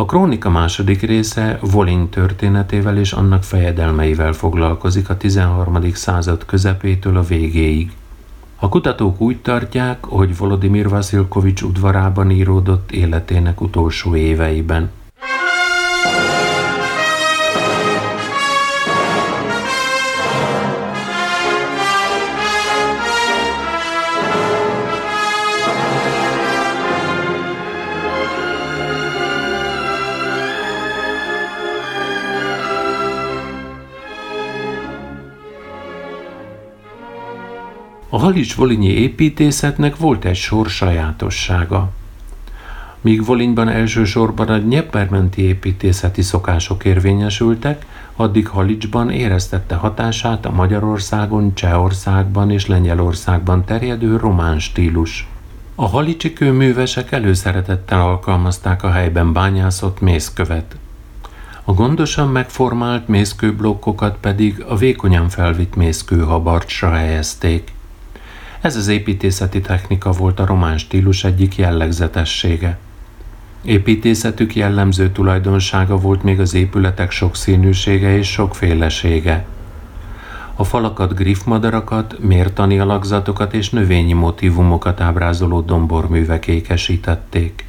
A 0.00 0.04
krónika 0.04 0.50
második 0.50 1.00
része 1.00 1.58
Volin 1.60 2.08
történetével 2.08 2.98
és 2.98 3.12
annak 3.12 3.42
fejedelmeivel 3.42 4.32
foglalkozik 4.32 5.08
a 5.10 5.16
13. 5.16 5.92
század 5.94 6.44
közepétől 6.44 7.16
a 7.16 7.22
végéig. 7.22 7.92
A 8.56 8.68
kutatók 8.68 9.20
úgy 9.20 9.38
tartják, 9.38 10.04
hogy 10.04 10.36
Volodymyr 10.36 10.88
Vasilkovics 10.88 11.62
udvarában 11.62 12.30
íródott 12.30 12.92
életének 12.92 13.60
utolsó 13.60 14.16
éveiben– 14.16 14.90
A 38.10 38.18
Halics-Volinyi 38.18 38.88
építészetnek 38.88 39.96
volt 39.96 40.24
egy 40.24 40.36
sor 40.36 40.66
sajátossága. 40.66 41.90
Míg 43.00 43.24
Volinyban 43.24 43.68
elsősorban 43.68 44.48
a 44.48 44.56
Nyeppermenti 44.56 45.42
építészeti 45.42 46.22
szokások 46.22 46.84
érvényesültek, 46.84 47.86
addig 48.16 48.48
Halicsban 48.48 49.10
éreztette 49.10 49.74
hatását 49.74 50.46
a 50.46 50.50
Magyarországon, 50.50 51.54
Csehországban 51.54 52.50
és 52.50 52.66
Lengyelországban 52.66 53.64
terjedő 53.64 54.16
román 54.16 54.58
stílus. 54.58 55.28
A 55.74 55.86
halicsi 55.86 56.32
kőművesek 56.32 57.12
előszeretettel 57.12 58.00
alkalmazták 58.00 58.82
a 58.82 58.90
helyben 58.90 59.32
bányászott 59.32 60.00
mészkövet. 60.00 60.76
A 61.64 61.72
gondosan 61.72 62.28
megformált 62.28 63.08
mészkőblokkokat 63.08 64.16
pedig 64.20 64.64
a 64.68 64.76
vékonyan 64.76 65.28
felvitt 65.28 65.74
mészkőhabarcsra 65.74 66.90
helyezték. 66.90 67.76
Ez 68.60 68.76
az 68.76 68.88
építészeti 68.88 69.60
technika 69.60 70.10
volt 70.10 70.40
a 70.40 70.46
román 70.46 70.78
stílus 70.78 71.24
egyik 71.24 71.56
jellegzetessége. 71.56 72.78
Építészetük 73.62 74.56
jellemző 74.56 75.10
tulajdonsága 75.10 75.96
volt 75.96 76.22
még 76.22 76.40
az 76.40 76.54
épületek 76.54 77.10
sokszínűsége 77.10 78.16
és 78.16 78.30
sokfélesége. 78.30 79.46
A 80.54 80.64
falakat 80.64 81.14
griffmadarakat, 81.14 82.18
mértani 82.18 82.78
alakzatokat 82.78 83.54
és 83.54 83.70
növényi 83.70 84.12
motivumokat 84.12 85.00
ábrázoló 85.00 85.60
domborművek 85.60 86.46
ékesítették. 86.46 87.64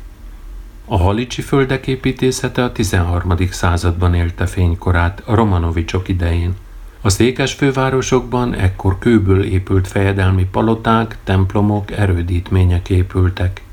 A 0.86 0.98
halicsi 0.98 1.42
földek 1.42 1.88
építészete 1.88 2.64
a 2.64 2.72
13. 2.72 3.36
században 3.50 4.14
élte 4.14 4.46
fénykorát, 4.46 5.22
a 5.26 5.36
Romanovicsok 5.36 6.08
idején. 6.08 6.56
A 7.02 7.10
székes 7.10 7.54
fővárosokban 7.54 8.54
ekkor 8.54 9.00
kőből 9.00 9.44
épült 9.44 9.88
fejedelmi 9.88 10.46
paloták, 10.46 11.18
templomok, 11.24 11.92
erődítmények 11.92 12.90
épültek. 12.90 13.64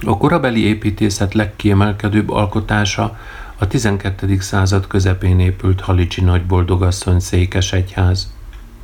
A 0.00 0.16
korabeli 0.16 0.64
építészet 0.64 1.34
legkiemelkedőbb 1.34 2.30
alkotása 2.30 3.18
a 3.58 3.66
12. 3.66 4.40
század 4.40 4.86
közepén 4.86 5.40
épült 5.40 5.80
Halicsi 5.80 6.20
nagyboldogasszony 6.20 7.20
székesegyház. 7.20 8.32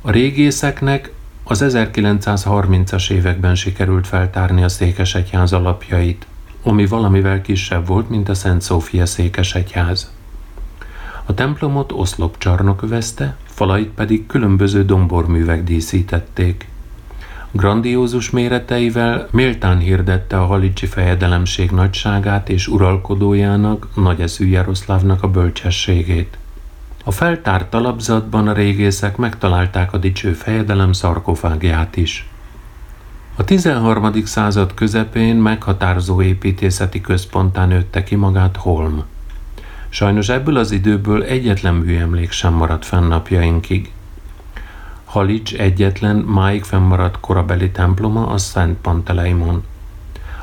A 0.01 0.11
régészeknek 0.11 1.13
az 1.45 1.65
1930-as 1.69 3.11
években 3.11 3.55
sikerült 3.55 4.07
feltárni 4.07 4.63
a 4.63 4.69
székesegyház 4.69 5.53
alapjait, 5.53 6.27
ami 6.63 6.87
valamivel 6.87 7.41
kisebb 7.41 7.87
volt, 7.87 8.09
mint 8.09 8.29
a 8.29 8.35
Szent 8.35 8.63
Szófia 8.63 9.07
székesegyház. 9.07 10.18
A 11.29 11.35
templomot 11.35 11.93
oszlopcsarnok 11.93 12.83
övezte, 12.83 13.37
falait 13.45 13.91
pedig 13.91 14.27
különböző 14.27 14.85
domborművek 14.85 15.65
díszítették. 15.65 16.69
Grandiózus 17.51 18.31
méreteivel 18.31 19.29
méltán 19.31 19.79
hirdette 19.79 20.41
a 20.41 20.47
halicsi 20.47 20.87
fejedelemség 20.87 21.71
nagyságát 21.71 22.49
és 22.49 22.69
uralkodójának, 22.69 23.89
nagyeszű 23.95 24.47
Jaroszlávnak 24.47 25.23
a 25.23 25.31
bölcsességét. 25.31 26.39
A 27.05 27.11
feltárt 27.11 27.71
talapzatban 27.71 28.49
a 28.49 28.53
régészek 28.53 29.17
megtalálták 29.17 29.93
a 29.93 29.99
dicső 29.99 30.33
fejedelem 30.33 30.93
szarkofágját 30.93 31.97
is. 31.97 32.29
A 33.37 33.45
13. 33.45 34.25
század 34.25 34.75
közepén 34.75 35.37
meghatározó 35.37 36.23
építészeti 36.23 37.01
központán 37.01 37.69
nőtte 37.69 38.03
ki 38.03 38.15
magát 38.15 38.57
Holm. 38.57 39.05
Sajnos 39.89 40.29
ebből 40.29 40.57
az 40.57 40.71
időből 40.71 41.23
egyetlen 41.23 41.75
műemlék 41.75 42.31
sem 42.31 42.53
maradt 42.53 42.85
fenn 42.85 43.07
napjainkig. 43.07 43.93
Halics 45.05 45.55
egyetlen 45.55 46.17
máig 46.17 46.65
fennmaradt 46.65 47.21
korabeli 47.21 47.71
temploma 47.71 48.27
a 48.27 48.39
Szent 48.39 48.81
Panteleimon. 48.81 49.65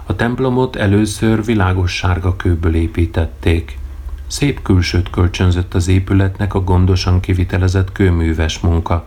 A 0.05 0.15
templomot 0.15 0.75
először 0.75 1.45
világos 1.45 1.95
sárga 1.95 2.35
kőből 2.35 2.75
építették. 2.75 3.77
Szép 4.27 4.61
külsőt 4.61 5.09
kölcsönzött 5.09 5.73
az 5.73 5.87
épületnek 5.87 6.53
a 6.53 6.63
gondosan 6.63 7.19
kivitelezett 7.19 7.91
kőműves 7.91 8.59
munka. 8.59 9.05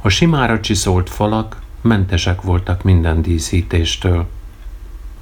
A 0.00 0.08
simára 0.08 0.60
csiszolt 0.60 1.10
falak 1.10 1.56
mentesek 1.80 2.42
voltak 2.42 2.82
minden 2.82 3.22
díszítéstől. 3.22 4.26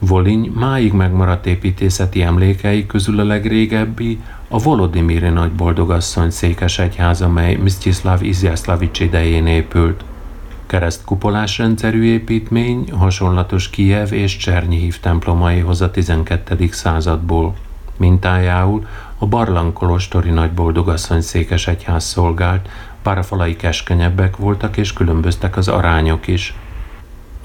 Voliny 0.06 0.52
máig 0.54 0.92
megmaradt 0.92 1.46
építészeti 1.46 2.22
emlékei 2.22 2.86
közül 2.86 3.20
a 3.20 3.24
legrégebbi 3.24 4.20
a 4.48 4.58
Volodimiri 4.58 5.28
nagyboldogasszony 5.28 6.30
székesegyház, 6.30 7.22
amely 7.22 7.54
Mstislav 7.54 8.22
Izjászlavics 8.22 9.00
idején 9.00 9.46
épült. 9.46 10.04
Keresztkupolás 10.66 11.58
rendszerű 11.58 12.02
építmény, 12.02 12.92
hasonlatos 12.92 13.70
Kijev 13.70 14.12
és 14.12 14.36
Csernyihiv 14.36 15.00
templomaihoz 15.00 15.80
a 15.80 15.90
12. 15.90 16.68
századból. 16.70 17.54
Mintájául 17.96 18.86
a 19.18 19.26
barlangkolostori 19.26 20.30
nagyboldogasszony 20.30 21.20
székesegyház 21.20 22.04
szolgált, 22.04 22.68
bár 23.02 23.18
a 23.18 23.22
falai 23.22 23.56
keskenyebbek 23.56 24.36
voltak 24.36 24.76
és 24.76 24.92
különböztek 24.92 25.56
az 25.56 25.68
arányok 25.68 26.26
is– 26.26 26.54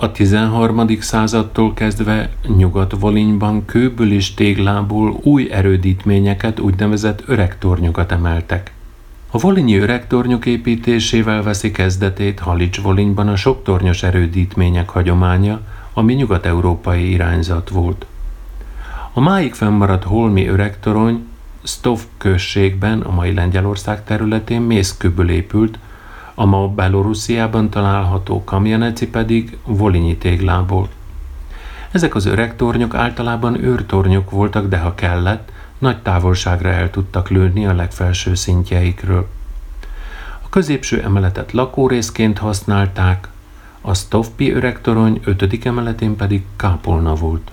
a 0.01 0.11
13. 0.11 0.87
századtól 0.99 1.73
kezdve 1.73 2.29
Nyugat-Volinyban 2.57 3.65
kőből 3.65 4.11
és 4.11 4.33
téglából 4.33 5.19
új 5.23 5.51
erődítményeket, 5.51 6.59
úgynevezett 6.59 7.23
öregtornyokat 7.25 8.11
emeltek. 8.11 8.73
A 9.31 9.37
volinyi 9.37 9.77
öregtornyok 9.77 10.45
építésével 10.45 11.43
veszi 11.43 11.71
kezdetét 11.71 12.39
Halics-Volinyban 12.39 13.27
a 13.27 13.35
soktornyos 13.35 14.03
erődítmények 14.03 14.89
hagyománya, 14.89 15.61
ami 15.93 16.13
nyugat-európai 16.13 17.11
irányzat 17.11 17.69
volt. 17.69 18.05
A 19.13 19.19
máig 19.19 19.53
fennmaradt 19.53 20.03
holmi 20.03 20.47
öregtorony 20.47 21.25
Stov 21.63 22.01
községben, 22.17 23.01
a 23.01 23.11
mai 23.11 23.33
Lengyelország 23.33 24.03
területén 24.03 24.61
mészkőből 24.61 25.29
épült, 25.29 25.79
a 26.39 26.45
ma 26.45 26.67
Belorussziában 26.67 27.69
található 27.69 28.43
kamjaneci 28.43 29.07
pedig 29.07 29.57
volinyi 29.65 30.17
téglából. 30.17 30.89
Ezek 31.91 32.15
az 32.15 32.25
öreg 32.25 32.55
tornyok 32.55 32.95
általában 32.95 33.63
őrtornyok 33.63 34.31
voltak, 34.31 34.67
de 34.67 34.77
ha 34.77 34.95
kellett, 34.95 35.51
nagy 35.77 35.97
távolságra 35.97 36.69
el 36.69 36.89
tudtak 36.89 37.29
lőni 37.29 37.65
a 37.65 37.73
legfelső 37.73 38.35
szintjeikről. 38.35 39.27
A 40.41 40.49
középső 40.49 41.01
emeletet 41.03 41.51
lakórészként 41.51 42.37
használták, 42.37 43.27
a 43.81 43.93
Stovpi 43.93 44.51
öregtorony 44.51 45.19
ötödik 45.23 45.65
emeletén 45.65 46.15
pedig 46.15 46.43
kápolna 46.55 47.13
volt. 47.15 47.51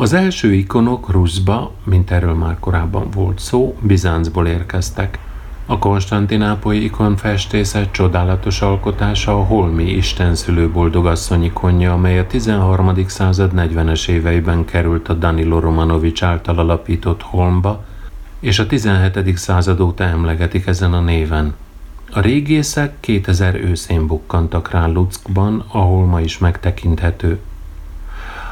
Az 0.00 0.12
első 0.12 0.52
ikonok 0.52 1.10
Ruszba, 1.10 1.72
mint 1.84 2.10
erről 2.10 2.34
már 2.34 2.56
korábban 2.60 3.10
volt 3.10 3.38
szó, 3.38 3.76
Bizáncból 3.80 4.46
érkeztek. 4.46 5.18
A 5.66 5.78
konstantinápolyi 5.78 6.84
ikonfestészet 6.84 7.90
csodálatos 7.90 8.60
alkotása 8.60 9.38
a 9.38 9.44
holmi 9.44 9.84
istenszülő 9.84 10.70
boldogasszony 10.70 11.44
ikonja, 11.44 11.92
amely 11.92 12.18
a 12.18 12.26
13. 12.26 13.06
század 13.06 13.52
40-es 13.56 14.08
éveiben 14.08 14.64
került 14.64 15.08
a 15.08 15.14
Danilo 15.14 15.60
Romanovics 15.60 16.22
által 16.22 16.58
alapított 16.58 17.22
Holmba, 17.22 17.84
és 18.40 18.58
a 18.58 18.66
17. 18.66 19.36
század 19.36 19.80
óta 19.80 20.04
emlegetik 20.04 20.66
ezen 20.66 20.92
a 20.92 21.00
néven. 21.00 21.54
A 22.10 22.20
régészek 22.20 22.94
2000 23.00 23.54
őszén 23.54 24.06
bukkantak 24.06 24.70
rá 24.70 24.86
Luckban, 24.86 25.64
ahol 25.68 26.06
ma 26.06 26.20
is 26.20 26.38
megtekinthető. 26.38 27.38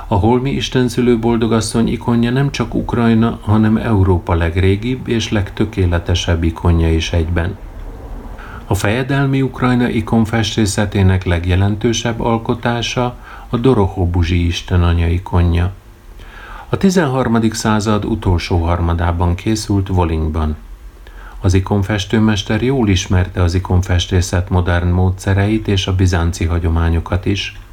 A 0.08 0.14
holmi 0.14 0.50
istenszülő 0.50 1.18
boldogasszony 1.18 1.88
ikonja 1.88 2.30
nem 2.30 2.50
csak 2.50 2.74
Ukrajna, 2.74 3.38
hanem 3.42 3.76
Európa 3.76 4.34
legrégibb 4.34 5.08
és 5.08 5.30
legtökéletesebb 5.30 6.42
ikonja 6.42 6.92
is 6.92 7.12
egyben. 7.12 7.58
A 8.66 8.74
fejedelmi 8.74 9.42
Ukrajna 9.42 9.88
ikonfestészetének 9.88 11.24
legjelentősebb 11.24 12.20
alkotása 12.20 13.16
a 13.48 13.56
Dorohobuzsi 13.56 14.46
istenanya 14.46 15.08
ikonja. 15.08 15.72
A 16.68 16.76
13. 16.76 17.50
század 17.50 18.04
utolsó 18.04 18.58
harmadában 18.58 19.34
készült 19.34 19.88
Volinyban. 19.88 20.56
Az 21.40 21.54
ikonfestőmester 21.54 22.62
jól 22.62 22.88
ismerte 22.88 23.42
az 23.42 23.54
ikonfestészet 23.54 24.50
modern 24.50 24.88
módszereit 24.88 25.68
és 25.68 25.86
a 25.86 25.94
bizánci 25.94 26.44
hagyományokat 26.44 27.26
is– 27.26 27.58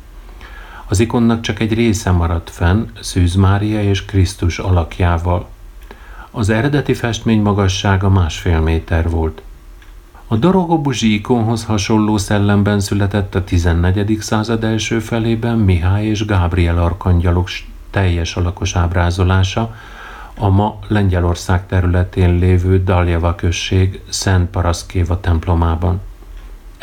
az 0.87 0.99
ikonnak 0.99 1.41
csak 1.41 1.59
egy 1.59 1.73
része 1.73 2.11
maradt 2.11 2.49
fenn, 2.49 2.87
Szűz 3.01 3.35
Mária 3.35 3.83
és 3.83 4.05
Krisztus 4.05 4.59
alakjával. 4.59 5.47
Az 6.31 6.49
eredeti 6.49 6.93
festmény 6.93 7.41
magassága 7.41 8.09
másfél 8.09 8.59
méter 8.59 9.09
volt. 9.09 9.41
A 10.27 10.35
Dorogobuzsi 10.35 11.13
ikonhoz 11.13 11.65
hasonló 11.65 12.17
szellemben 12.17 12.79
született 12.79 13.35
a 13.35 13.43
14. 13.43 14.17
század 14.19 14.63
első 14.63 14.99
felében 14.99 15.57
Mihály 15.57 16.05
és 16.05 16.25
Gábriel 16.25 16.77
arkangyalok 16.77 17.49
teljes 17.89 18.35
alakos 18.35 18.75
ábrázolása, 18.75 19.75
a 20.37 20.49
ma 20.49 20.79
Lengyelország 20.87 21.65
területén 21.65 22.37
lévő 22.37 22.83
Daljava 22.83 23.35
község 23.35 24.01
Szent 24.09 24.49
Paraszkéva 24.49 25.19
templomában. 25.19 26.01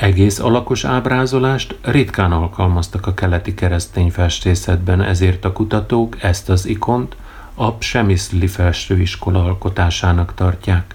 Egész 0.01 0.39
alakos 0.39 0.85
ábrázolást 0.85 1.77
ritkán 1.83 2.33
alkalmaztak 2.33 3.07
a 3.07 3.15
keleti 3.15 3.55
keresztény 3.55 4.11
festészetben, 4.11 5.03
ezért 5.03 5.45
a 5.45 5.53
kutatók 5.53 6.23
ezt 6.23 6.49
az 6.49 6.67
ikont 6.67 7.17
a 7.55 7.73
Psemiszli 7.73 8.47
felsőiskola 8.47 9.45
alkotásának 9.45 10.35
tartják. 10.35 10.95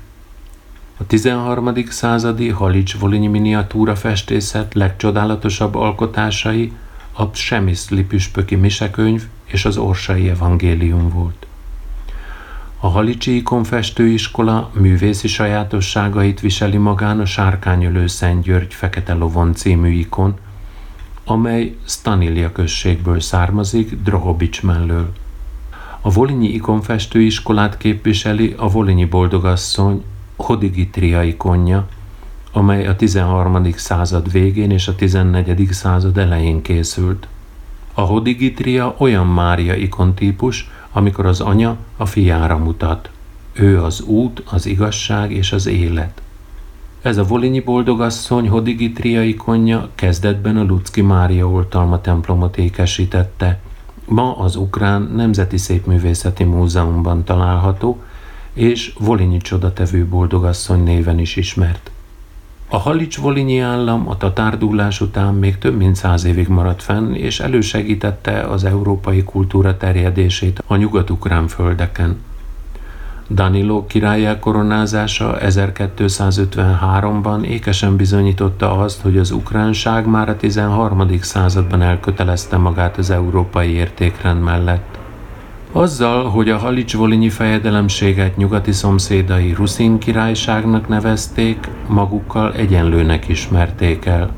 A 0.97 1.05
13. 1.07 1.73
századi 1.89 2.49
Halics-Volinyi 2.49 3.27
miniatúra 3.27 3.95
festészet 3.95 4.73
legcsodálatosabb 4.73 5.75
alkotásai 5.75 6.71
a 7.11 7.27
Psemiszli 7.27 8.03
püspöki 8.03 8.55
misekönyv 8.55 9.23
és 9.45 9.65
az 9.65 9.77
Orsai 9.77 10.29
evangélium 10.29 11.09
volt. 11.09 11.47
A 12.79 12.87
Halicsi 12.87 13.35
ikonfestőiskola 13.35 14.71
művészi 14.73 15.27
sajátosságait 15.27 16.39
viseli 16.39 16.77
magán 16.77 17.19
a 17.19 17.25
Sárkányölő 17.25 18.07
Szent 18.07 18.43
György 18.43 18.73
Fekete 18.73 19.13
Lovon 19.13 19.53
című 19.53 19.89
ikon, 19.89 20.33
amely 21.25 21.75
Stanilia 21.85 22.51
községből 22.51 23.19
származik 23.19 24.01
Drohobics 24.03 24.63
mellől. 24.63 25.11
A 26.01 26.09
Volinyi 26.09 26.47
ikonfestőiskolát 26.47 27.77
képviseli 27.77 28.53
a 28.57 28.69
Volinyi 28.69 29.05
boldogasszony 29.05 30.03
Hodigitria 30.35 31.23
ikonja, 31.23 31.87
amely 32.51 32.87
a 32.87 32.95
13. 32.95 33.71
század 33.75 34.31
végén 34.31 34.71
és 34.71 34.87
a 34.87 34.95
14. 34.95 35.67
század 35.71 36.17
elején 36.17 36.61
készült. 36.61 37.27
A 37.93 38.01
Hodigitria 38.01 38.95
olyan 38.97 39.27
Mária 39.27 39.75
ikontípus, 39.75 40.69
amikor 40.95 41.25
az 41.25 41.41
anya 41.41 41.77
a 41.97 42.05
fiára 42.05 42.57
mutat. 42.57 43.09
Ő 43.53 43.83
az 43.83 44.01
út, 44.01 44.43
az 44.49 44.65
igazság 44.65 45.31
és 45.31 45.51
az 45.51 45.65
élet. 45.65 46.21
Ez 47.01 47.17
a 47.17 47.23
Volinyi 47.23 47.59
boldogasszony 47.59 48.49
Hodigitria 48.49 49.23
ikonja 49.23 49.89
kezdetben 49.95 50.57
a 50.57 50.63
Lucki 50.63 51.01
Mária 51.01 51.47
oltalma 51.47 52.01
templomot 52.01 52.57
ékesítette. 52.57 53.59
Ma 54.05 54.37
az 54.37 54.55
Ukrán 54.55 55.01
Nemzeti 55.01 55.57
Szépművészeti 55.57 56.43
Múzeumban 56.43 57.23
található, 57.23 58.01
és 58.53 58.93
Volinyi 58.99 59.37
csodatevő 59.37 60.05
boldogasszony 60.05 60.83
néven 60.83 61.19
is 61.19 61.35
ismert. 61.35 61.91
A 62.69 62.77
Halics-Volinyi 62.77 63.59
állam 63.59 64.09
a 64.09 64.17
tatárdúlás 64.17 65.01
után 65.01 65.33
még 65.33 65.57
több 65.57 65.77
mint 65.77 65.95
száz 65.95 66.25
évig 66.25 66.47
maradt 66.47 66.83
fenn, 66.83 67.13
és 67.13 67.39
elősegítette 67.39 68.41
az 68.41 68.63
európai 68.63 69.23
kultúra 69.23 69.77
terjedését 69.77 70.63
a 70.67 70.75
nyugat-ukrán 70.75 71.47
földeken. 71.47 72.17
Danilo 73.29 73.85
király 73.85 74.25
elkoronázása 74.25 75.37
1253-ban 75.39 77.43
ékesen 77.43 77.95
bizonyította 77.95 78.77
azt, 78.77 79.01
hogy 79.01 79.17
az 79.17 79.31
ukránság 79.31 80.07
már 80.07 80.29
a 80.29 80.37
13. 80.37 81.21
században 81.21 81.81
elkötelezte 81.81 82.57
magát 82.57 82.97
az 82.97 83.09
európai 83.09 83.69
értékrend 83.69 84.41
mellett. 84.41 84.94
Azzal, 85.77 86.29
hogy 86.29 86.49
a 86.49 86.57
Halics-Volinyi 86.57 87.29
fejedelemséget 87.29 88.37
nyugati 88.37 88.71
szomszédai 88.71 89.53
Ruszin 89.53 89.97
királyságnak 89.97 90.87
nevezték, 90.87 91.69
magukkal 91.87 92.53
egyenlőnek 92.53 93.27
ismerték 93.27 94.05
el. 94.05 94.33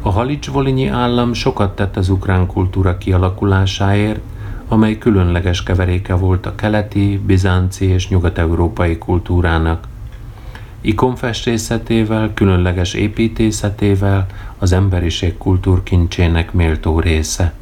A 0.00 0.10
Halics-Volinyi 0.10 0.86
állam 0.86 1.32
sokat 1.32 1.76
tett 1.76 1.96
az 1.96 2.08
ukrán 2.08 2.46
kultúra 2.46 2.98
kialakulásáért, 2.98 4.20
amely 4.68 4.98
különleges 4.98 5.62
keveréke 5.62 6.14
volt 6.14 6.46
a 6.46 6.54
keleti, 6.54 7.20
bizánci 7.26 7.84
és 7.84 8.08
nyugat-európai 8.08 8.98
kultúrának. 8.98 9.86
Ikonfestészetével, 10.80 12.30
különleges 12.34 12.94
építészetével 12.94 14.26
az 14.58 14.72
emberiség 14.72 15.36
kultúrkincsének 15.36 16.52
méltó 16.52 17.00
része. 17.00 17.52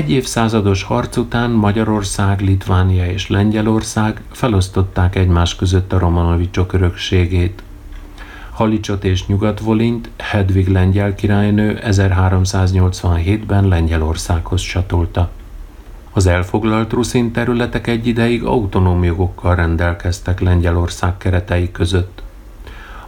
Egy 0.00 0.10
évszázados 0.10 0.82
harc 0.82 1.16
után 1.16 1.50
Magyarország, 1.50 2.40
Litvánia 2.40 3.06
és 3.06 3.28
Lengyelország 3.28 4.22
felosztották 4.30 5.16
egymás 5.16 5.56
között 5.56 5.92
a 5.92 5.98
Romanovicsok 5.98 6.72
örökségét. 6.72 7.62
Halicsot 8.50 9.04
és 9.04 9.26
Nyugat-Volint 9.26 10.10
Hedvig 10.16 10.68
lengyel 10.68 11.14
királynő 11.14 11.80
1387-ben 11.84 13.68
Lengyelországhoz 13.68 14.60
csatolta. 14.60 15.30
Az 16.12 16.26
elfoglalt 16.26 16.92
ruszin 16.92 17.32
területek 17.32 17.86
egy 17.86 18.06
ideig 18.06 18.44
autonóm 18.44 19.04
jogokkal 19.04 19.54
rendelkeztek 19.54 20.40
Lengyelország 20.40 21.16
keretei 21.16 21.70
között. 21.70 22.22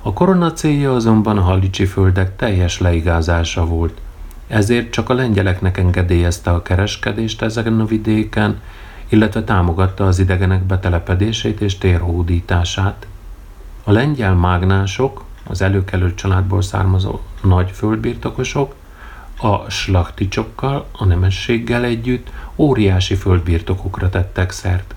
A 0.03 0.13
korona 0.13 0.53
célja 0.53 0.95
azonban 0.95 1.39
a 1.39 1.43
halicsi 1.43 1.85
földek 1.85 2.37
teljes 2.37 2.81
leigázása 2.81 3.67
volt– 3.67 4.01
ezért 4.47 4.91
csak 4.91 5.09
a 5.09 5.15
lengyeleknek 5.15 5.79
engedélyezte 5.79 6.51
a 6.51 6.63
kereskedést 6.63 7.43
ezeken 7.43 7.81
a 7.81 7.85
vidéken, 7.85 8.61
illetve 9.09 9.45
támogatta 9.45 10.07
az 10.07 10.19
idegenek 10.19 10.63
betelepedését 10.63 11.61
és 11.61 11.79
térhódítását. 11.79 13.07
A 13.85 13.93
lengyel 13.93 14.35
mágnások, 14.35 15.25
az 15.45 15.63
előkelő 15.63 16.15
családból 16.15 16.63
származó 16.63 17.21
nagy 17.43 17.71
földbirtokosok, 17.71 18.75
a 19.39 19.71
slachticsokkal, 19.71 20.87
a 20.93 21.05
nemességgel 21.05 21.85
együtt 21.85 22.31
óriási 22.57 23.15
földbirtokokra 23.15 24.09
tettek 24.09 24.51
szert. 24.51 24.95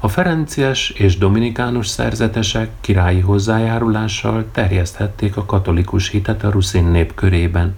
A 0.00 0.08
ferenciás 0.08 0.90
és 0.90 1.18
dominikánus 1.18 1.86
szerzetesek 1.86 2.70
királyi 2.80 3.20
hozzájárulással 3.20 4.44
terjeszthették 4.52 5.36
a 5.36 5.44
katolikus 5.44 6.08
hitet 6.08 6.44
a 6.44 6.50
ruszin 6.50 6.84
nép 6.84 7.14
körében. 7.14 7.76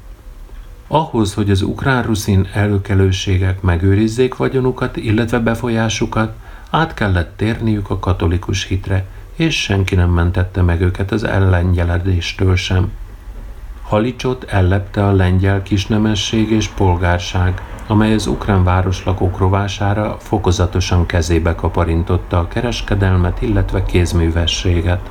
Ahhoz, 0.92 1.34
hogy 1.34 1.50
az 1.50 1.62
ukrán-ruszin 1.62 2.48
előkelőségek 2.52 3.60
megőrizzék 3.60 4.36
vagyonukat, 4.36 4.96
illetve 4.96 5.38
befolyásukat, 5.38 6.32
át 6.70 6.94
kellett 6.94 7.36
térniük 7.36 7.90
a 7.90 7.98
katolikus 7.98 8.64
hitre, 8.64 9.04
és 9.36 9.62
senki 9.62 9.94
nem 9.94 10.10
mentette 10.10 10.62
meg 10.62 10.80
őket 10.80 11.12
az 11.12 11.24
ellengyeledéstől 11.24 12.56
sem. 12.56 12.90
Halicsot 13.82 14.44
ellepte 14.44 15.06
a 15.06 15.12
lengyel 15.12 15.62
kisnemesség 15.62 16.50
és 16.50 16.68
polgárság, 16.68 17.62
amely 17.86 18.14
az 18.14 18.26
ukrán 18.26 18.64
városlakók 18.64 19.38
rovására 19.38 20.16
fokozatosan 20.20 21.06
kezébe 21.06 21.54
kaparintotta 21.54 22.38
a 22.38 22.48
kereskedelmet, 22.48 23.42
illetve 23.42 23.82
kézművességet. 23.84 25.10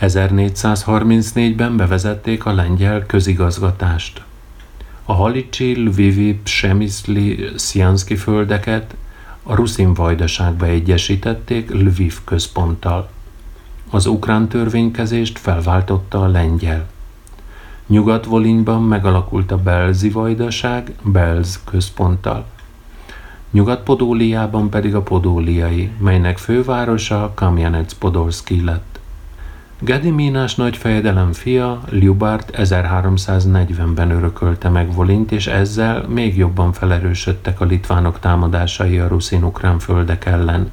1434-ben 0.00 1.76
bevezették 1.76 2.46
a 2.46 2.52
lengyel 2.52 3.06
közigazgatást. 3.06 4.26
A 5.10 5.14
Halicsi, 5.14 5.74
Lvivi, 5.84 6.34
Psemiszli, 6.34 7.48
Szianszki 7.56 8.16
földeket 8.16 8.94
a 9.42 9.54
Ruszin 9.54 9.94
vajdaságba 9.94 10.66
egyesítették 10.66 11.70
Lviv 11.70 12.14
központtal. 12.24 13.10
Az 13.90 14.06
ukrán 14.06 14.48
törvénykezést 14.48 15.38
felváltotta 15.38 16.22
a 16.22 16.26
lengyel. 16.26 16.88
Nyugat-Volinyban 17.86 18.82
megalakult 18.82 19.50
a 19.50 19.56
Belzi 19.56 20.10
vajdaság 20.10 20.92
Belz 21.02 21.60
központtal. 21.64 22.46
Nyugat-Podóliában 23.50 24.70
pedig 24.70 24.94
a 24.94 25.02
Podóliai, 25.02 25.90
melynek 25.98 26.38
fővárosa 26.38 27.32
Kamjanec-Podolszki 27.34 28.64
lett. 28.64 28.97
Gedimínás 29.80 30.54
nagyfejedelem 30.54 31.32
fia, 31.32 31.80
Liubárt 31.90 32.50
1340-ben 32.56 34.10
örökölte 34.10 34.68
meg 34.68 34.94
Volint, 34.94 35.32
és 35.32 35.46
ezzel 35.46 36.04
még 36.08 36.36
jobban 36.36 36.72
felerősödtek 36.72 37.60
a 37.60 37.64
litvánok 37.64 38.18
támadásai 38.18 38.98
a 38.98 39.06
ruszin-ukrán 39.06 39.78
földek 39.78 40.24
ellen. 40.26 40.70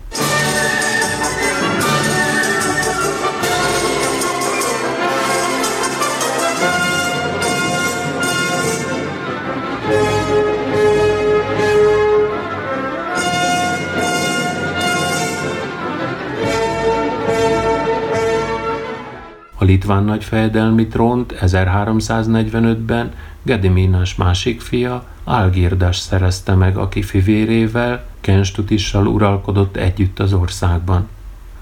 Litván 19.85 20.03
nagyfejedelmi 20.03 20.87
trónt 20.87 21.35
1345-ben 21.41 23.11
Gediminas 23.43 24.15
másik 24.15 24.61
fia, 24.61 25.05
Algirdas 25.23 25.97
szerezte 25.97 26.55
meg, 26.55 26.77
aki 26.77 27.01
fivérével, 27.01 28.05
Kenstutissal 28.21 29.07
uralkodott 29.07 29.75
együtt 29.75 30.19
az 30.19 30.33
országban. 30.33 31.07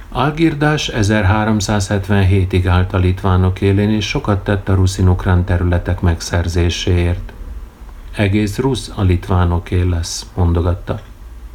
Algirdás 0.09 0.91
1377-ig 0.93 2.63
állt 2.67 2.93
a 2.93 2.97
litvánok 2.97 3.61
élén, 3.61 3.89
és 3.89 4.07
sokat 4.07 4.43
tett 4.43 4.69
a 4.69 4.76
ruszinukrán 4.76 5.43
területek 5.43 6.01
megszerzéséért. 6.01 7.34
Egész 8.15 8.57
rusz 8.57 8.91
a 8.95 9.01
litvánoké 9.01 9.82
lesz, 9.82 10.26
mondogatta. 10.36 11.01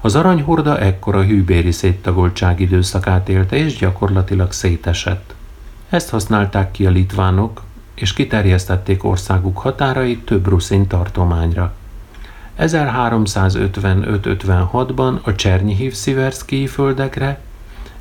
Az 0.01 0.15
aranyhorda 0.15 0.79
ekkora 0.79 1.23
hűbéri 1.23 1.73
széttagoltság 1.73 2.61
időszakát 2.61 3.29
élte, 3.29 3.57
és 3.57 3.77
gyakorlatilag 3.77 4.53
szétesett. 4.53 5.37
Ezt 5.89 6.11
használták 6.11 6.71
ki 6.71 6.87
a 6.87 6.91
litvánok, 6.91 7.63
és 7.95 8.13
kiterjesztették 8.13 9.05
országuk 9.05 9.59
határait 9.59 10.25
több 10.25 10.49
ruszin 10.49 10.87
tartományra. 10.87 11.75
1355-56-ban 12.59 15.23
a 15.23 15.35
Csernyihiv 15.35 15.93
Sziverszkii 15.93 16.67
földekre, 16.67 17.41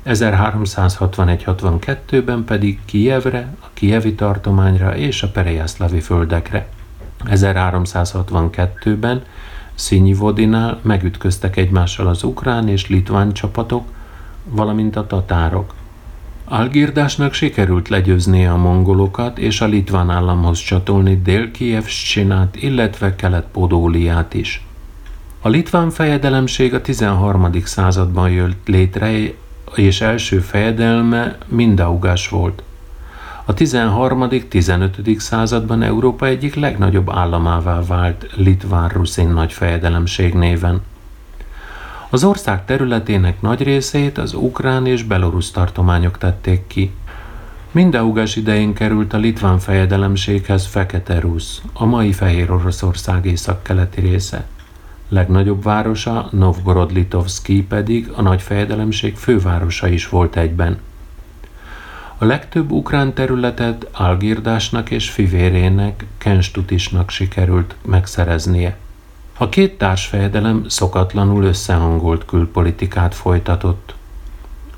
1361-62-ben 0.06 2.44
pedig 2.44 2.80
Kijevre, 2.84 3.54
a 3.60 3.66
Kijevi 3.72 4.14
tartományra 4.14 4.96
és 4.96 5.22
a 5.22 5.28
Perejászlavi 5.28 6.00
földekre. 6.00 6.68
1362-ben 7.24 9.22
Színyivodinál 9.74 10.78
megütköztek 10.82 11.56
egymással 11.56 12.06
az 12.06 12.22
ukrán 12.22 12.68
és 12.68 12.88
litván 12.88 13.32
csapatok, 13.32 13.88
valamint 14.44 14.96
a 14.96 15.06
tatárok. 15.06 15.74
Algirdásnak 16.50 17.32
sikerült 17.32 17.88
legyőznie 17.88 18.52
a 18.52 18.56
mongolokat 18.56 19.38
és 19.38 19.60
a 19.60 19.66
litván 19.66 20.10
államhoz 20.10 20.58
csatolni 20.58 21.22
dél 21.22 21.50
illetve 22.56 23.16
Kelet-Podóliát 23.16 24.34
is. 24.34 24.64
A 25.40 25.48
litván 25.48 25.90
fejedelemség 25.90 26.74
a 26.74 26.80
13. 26.80 27.50
században 27.64 28.30
jött 28.30 28.68
létre, 28.68 29.10
és 29.74 30.00
első 30.00 30.38
fejedelme 30.38 31.36
mindaugás 31.46 32.28
volt. 32.28 32.62
A 33.44 33.54
13.-15. 33.54 35.18
században 35.18 35.82
Európa 35.82 36.26
egyik 36.26 36.54
legnagyobb 36.54 37.10
államává 37.10 37.80
vált 37.86 38.26
Litván-Ruszin 38.34 39.28
nagy 39.28 39.52
fejedelemség 39.52 40.34
néven. 40.34 40.82
Az 42.10 42.24
ország 42.24 42.64
területének 42.64 43.40
nagy 43.40 43.62
részét 43.62 44.18
az 44.18 44.34
ukrán 44.34 44.86
és 44.86 45.02
belorusz 45.02 45.50
tartományok 45.50 46.18
tették 46.18 46.66
ki. 46.66 46.92
Mindaugás 47.70 48.36
idején 48.36 48.74
került 48.74 49.12
a 49.12 49.18
litván 49.18 49.58
fejedelemséghez 49.58 50.66
Fekete 50.66 51.20
Rusz, 51.20 51.62
a 51.72 51.84
mai 51.84 52.12
Fehér 52.12 52.50
Oroszország 52.50 53.24
északkeleti 53.24 54.00
része. 54.00 54.46
Legnagyobb 55.08 55.62
városa, 55.62 56.28
Novgorod-Litovszki 56.32 57.62
pedig 57.62 58.12
a 58.14 58.22
nagy 58.22 58.42
fejedelemség 58.42 59.16
fővárosa 59.16 59.88
is 59.88 60.08
volt 60.08 60.36
egyben. 60.36 60.78
A 62.18 62.24
legtöbb 62.24 62.70
ukrán 62.70 63.12
területet 63.14 63.86
Algirdásnak 63.92 64.90
és 64.90 65.10
fivérének, 65.10 66.04
Kenstutisnak 66.18 67.10
sikerült 67.10 67.74
megszereznie. 67.84 68.76
A 69.38 69.48
két 69.48 69.78
társfejedelem 69.78 70.64
szokatlanul 70.68 71.44
összehangolt 71.44 72.24
külpolitikát 72.24 73.14
folytatott. 73.14 73.94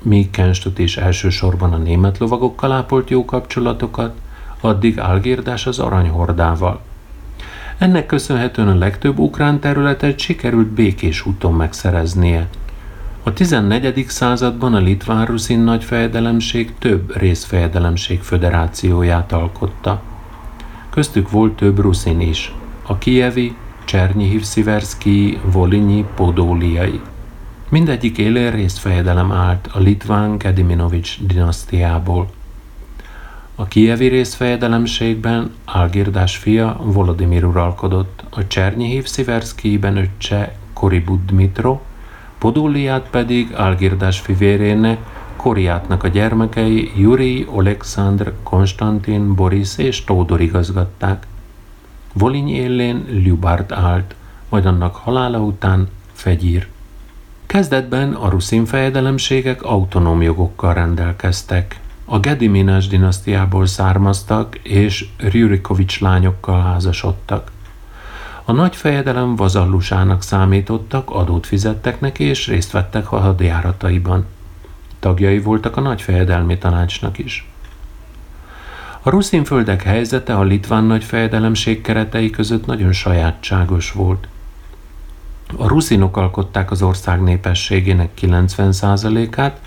Míg 0.01 0.29
Kenstut 0.29 0.79
is 0.79 0.97
elsősorban 0.97 1.73
a 1.73 1.77
német 1.77 2.17
lovagokkal 2.17 2.71
ápolt 2.71 3.09
jó 3.09 3.25
kapcsolatokat, 3.25 4.15
addig 4.61 4.99
Algirdás 4.99 5.67
az 5.67 5.79
aranyhordával– 5.79 6.81
ennek 7.81 8.05
köszönhetően 8.05 8.67
a 8.67 8.77
legtöbb 8.77 9.19
ukrán 9.19 9.59
területet 9.59 10.19
sikerült 10.19 10.67
békés 10.67 11.25
úton 11.25 11.53
megszereznie. 11.53 12.47
A 13.23 13.33
14. 13.33 14.05
században 14.07 14.73
a 14.73 14.79
litván-ruszin 14.79 15.59
nagyfejedelemség 15.59 16.73
több 16.79 17.17
részfejedelemség 17.17 18.21
föderációját 18.21 19.31
alkotta. 19.31 20.01
Köztük 20.89 21.29
volt 21.29 21.55
több 21.55 21.79
ruszin 21.79 22.19
is, 22.19 22.53
a 22.85 22.97
kievi, 22.97 23.55
Csernihiv 23.85 24.43
Sziverszki, 24.43 25.39
Volinyi, 25.43 26.05
Podóliai. 26.15 27.01
Mindegyik 27.69 28.17
élén 28.17 28.51
részfejedelem 28.51 29.31
állt 29.31 29.69
a 29.71 29.79
litván 29.79 30.37
Gediminovics 30.37 31.17
dinasztiából. 31.21 32.29
A 33.55 33.65
kievi 33.65 34.07
részfejedelemségben 34.07 35.51
Algirdás 35.65 36.37
fia 36.37 36.79
Volodimir 36.83 37.45
uralkodott, 37.45 38.23
a 38.29 38.47
Csernyihiv 38.47 39.05
Sziverszkijben 39.05 39.97
öccse 39.97 40.55
Koribud 40.73 41.19
Dmitro, 41.25 41.81
Podóliát 42.37 43.07
pedig 43.09 43.53
Algirdás 43.53 44.19
fivérének, 44.19 44.97
Koriátnak 45.35 46.03
a 46.03 46.07
gyermekei 46.07 46.91
Juri, 46.95 47.47
Alexandr, 47.49 48.33
Konstantin, 48.43 49.35
Boris 49.35 49.77
és 49.77 50.03
Tódor 50.03 50.41
igazgatták. 50.41 51.27
Voliny 52.13 52.49
élén 52.49 53.05
Ljubárt 53.09 53.71
állt, 53.71 54.15
majd 54.49 54.65
annak 54.65 54.95
halála 54.95 55.39
után 55.39 55.87
Fegyír. 56.11 56.67
Kezdetben 57.45 58.13
a 58.13 58.29
ruszin 58.29 58.65
fejedelemségek 58.65 59.63
autonóm 59.63 60.21
jogokkal 60.21 60.73
rendelkeztek, 60.73 61.79
a 62.05 62.19
Gediminás 62.19 62.87
dinasztiából 62.87 63.65
származtak, 63.65 64.55
és 64.63 65.05
Rjurikovics 65.17 65.99
lányokkal 65.99 66.61
házasodtak. 66.61 67.51
A 68.45 68.51
nagy 68.51 68.75
fejedelem 68.75 69.35
vazallusának 69.35 70.21
számítottak, 70.21 71.09
adót 71.09 71.45
fizettek 71.45 71.99
neki, 71.99 72.23
és 72.23 72.47
részt 72.47 72.71
vettek 72.71 73.11
a 73.11 73.19
hadjárataiban. 73.19 74.25
Tagjai 74.99 75.39
voltak 75.39 75.77
a 75.77 75.81
nagy 75.81 76.01
fejedelmi 76.01 76.57
tanácsnak 76.57 77.17
is. 77.17 77.50
A 79.03 79.09
ruszinföldek 79.09 79.83
helyzete 79.83 80.35
a 80.35 80.43
litván 80.43 80.83
nagy 80.83 81.03
fejedelemség 81.03 81.81
keretei 81.81 82.29
között 82.29 82.65
nagyon 82.65 82.91
sajátságos 82.91 83.91
volt. 83.91 84.27
A 85.57 85.67
ruszinok 85.67 86.17
alkották 86.17 86.71
az 86.71 86.81
ország 86.81 87.21
népességének 87.21 88.09
90%-át, 88.21 89.59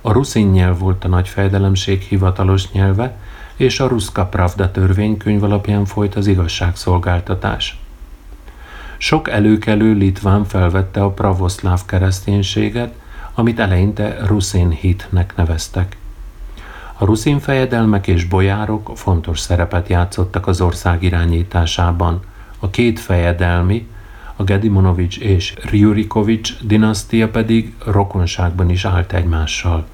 a 0.00 0.12
ruszin 0.12 0.48
nyelv 0.48 0.78
volt 0.78 1.04
a 1.04 1.08
nagy 1.08 1.28
fejdelemség 1.28 2.00
hivatalos 2.00 2.70
nyelve, 2.70 3.16
és 3.56 3.80
a 3.80 3.86
Ruszka 3.86 4.26
Pravda 4.26 4.70
törvénykönyv 4.70 5.42
alapján 5.42 5.84
folyt 5.84 6.14
az 6.14 6.26
igazságszolgáltatás. 6.26 7.78
Sok 8.98 9.28
előkelő 9.28 9.92
litván 9.92 10.44
felvette 10.44 11.02
a 11.02 11.10
pravoszláv 11.10 11.84
kereszténységet, 11.86 12.94
amit 13.34 13.58
eleinte 13.58 14.16
ruszin 14.26 14.70
hitnek 14.70 15.36
neveztek. 15.36 15.96
A 16.98 17.04
ruszin 17.04 17.38
fejedelmek 17.38 18.06
és 18.06 18.24
bojárok 18.24 18.90
fontos 18.94 19.40
szerepet 19.40 19.88
játszottak 19.88 20.46
az 20.46 20.60
ország 20.60 21.02
irányításában. 21.02 22.20
A 22.58 22.70
két 22.70 23.00
fejedelmi, 23.00 23.88
a 24.36 24.44
Gedimonovics 24.44 25.18
és 25.18 25.54
Ryurikovics 25.70 26.62
dinasztia 26.62 27.28
pedig 27.28 27.74
rokonságban 27.84 28.70
is 28.70 28.84
állt 28.84 29.12
egymással. 29.12 29.86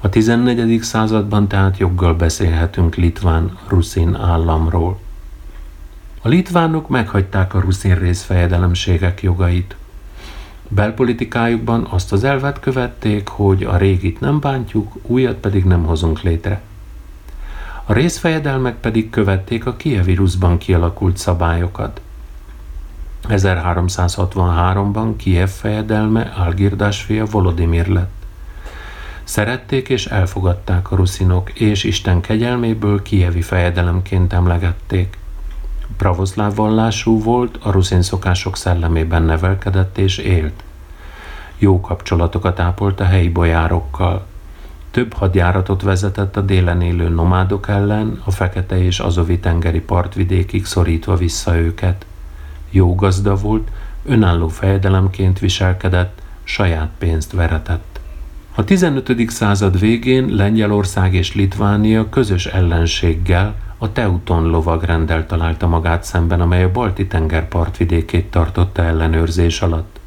A 0.00 0.08
14. 0.08 0.82
században 0.82 1.48
tehát 1.48 1.78
joggal 1.78 2.14
beszélhetünk 2.14 2.94
litván-ruszin 2.94 4.14
államról. 4.14 4.98
A 6.22 6.28
litvánok 6.28 6.88
meghagyták 6.88 7.54
a 7.54 7.60
ruszin 7.60 7.94
részfejedelemségek 7.94 9.22
jogait. 9.22 9.76
Belpolitikájukban 10.68 11.86
azt 11.90 12.12
az 12.12 12.24
elvet 12.24 12.60
követték, 12.60 13.28
hogy 13.28 13.62
a 13.62 13.76
régit 13.76 14.20
nem 14.20 14.40
bántjuk, 14.40 14.92
újat 15.02 15.36
pedig 15.36 15.64
nem 15.64 15.84
hozunk 15.84 16.20
létre. 16.20 16.62
A 17.84 17.92
részfejedelmek 17.92 18.76
pedig 18.76 19.10
követték 19.10 19.66
a 19.66 19.76
kievi 19.76 20.14
Ruszban 20.14 20.58
kialakult 20.58 21.16
szabályokat. 21.16 22.00
1363-ban 23.28 25.14
Kiev 25.16 25.48
fejedelme 25.48 26.20
Algirdás 26.20 27.02
fia 27.02 27.24
Volodimir 27.24 27.86
lett. 27.86 28.24
Szerették 29.24 29.88
és 29.88 30.06
elfogadták 30.06 30.90
a 30.90 30.96
ruszinok, 30.96 31.50
és 31.50 31.84
Isten 31.84 32.20
kegyelméből 32.20 33.02
kievi 33.02 33.42
fejedelemként 33.42 34.32
emlegették. 34.32 35.18
Pravoszláv 35.96 36.54
vallású 36.54 37.22
volt, 37.22 37.58
a 37.62 37.70
ruszin 37.70 38.02
szokások 38.02 38.56
szellemében 38.56 39.22
nevelkedett 39.22 39.98
és 39.98 40.18
élt. 40.18 40.64
Jó 41.58 41.80
kapcsolatokat 41.80 42.60
ápolt 42.60 43.00
a 43.00 43.04
helyi 43.04 43.28
bojárokkal. 43.28 44.26
Több 44.90 45.12
hadjáratot 45.12 45.82
vezetett 45.82 46.36
a 46.36 46.40
délen 46.40 46.80
élő 46.80 47.08
nomádok 47.08 47.68
ellen, 47.68 48.20
a 48.24 48.30
fekete 48.30 48.84
és 48.84 48.98
azovi 48.98 49.38
tengeri 49.38 49.80
partvidékig 49.80 50.64
szorítva 50.64 51.16
vissza 51.16 51.56
őket. 51.56 52.06
Jó 52.70 52.94
gazda 52.94 53.34
volt, 53.34 53.70
önálló 54.04 54.48
fejedelemként 54.48 55.38
viselkedett, 55.38 56.22
saját 56.44 56.90
pénzt 56.98 57.32
veretett. 57.32 58.00
A 58.54 58.64
15. 58.64 59.30
század 59.30 59.78
végén 59.78 60.34
Lengyelország 60.34 61.14
és 61.14 61.34
Litvánia 61.34 62.08
közös 62.08 62.46
ellenséggel, 62.46 63.54
a 63.78 63.92
Teuton 63.92 64.46
lovagrendel 64.46 65.26
találta 65.26 65.66
magát 65.66 66.04
szemben, 66.04 66.40
amely 66.40 66.62
a 66.62 66.72
balti 66.72 67.06
tenger 67.06 67.48
partvidékét 67.48 68.30
tartotta 68.30 68.82
ellenőrzés 68.82 69.62
alatt. 69.62 70.00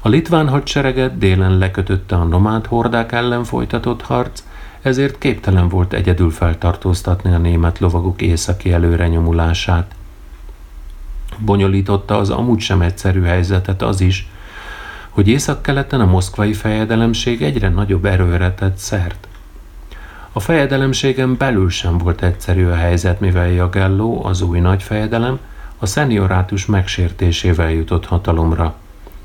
A 0.00 0.08
litván 0.08 0.48
hadsereget 0.48 1.18
délen 1.18 1.58
lekötötte 1.58 2.16
a 2.16 2.24
nomád 2.24 2.66
hordák 2.66 3.12
ellen 3.12 3.44
folytatott 3.44 4.02
harc, 4.02 4.42
ezért 4.82 5.18
képtelen 5.18 5.68
volt 5.68 5.92
egyedül 5.92 6.30
feltartóztatni 6.30 7.32
a 7.32 7.38
német 7.38 7.78
lovagok 7.78 8.22
északi 8.22 8.72
előrenyomulását. 8.72 9.94
Bonyolította 11.38 12.18
az 12.18 12.30
amúgy 12.30 12.60
sem 12.60 12.80
egyszerű 12.80 13.22
helyzetet 13.22 13.82
az 13.82 14.00
is, 14.00 14.28
hogy 15.08 15.28
északkeleten 15.28 16.00
a 16.00 16.06
moszkvai 16.06 16.52
fejedelemség 16.52 17.42
egyre 17.42 17.68
nagyobb 17.68 18.04
erőre 18.04 18.54
tett 18.54 18.76
szert. 18.76 19.28
A 20.36 20.40
fejedelemségen 20.40 21.36
belül 21.36 21.70
sem 21.70 21.98
volt 21.98 22.22
egyszerű 22.22 22.66
a 22.66 22.74
helyzet, 22.74 23.20
mivel 23.20 23.48
Jagello, 23.48 24.20
az 24.26 24.40
új 24.40 24.60
nagy 24.60 24.82
fejedelem, 24.82 25.38
a 25.78 25.86
szeniorátus 25.86 26.66
megsértésével 26.66 27.70
jutott 27.70 28.06
hatalomra. 28.06 28.74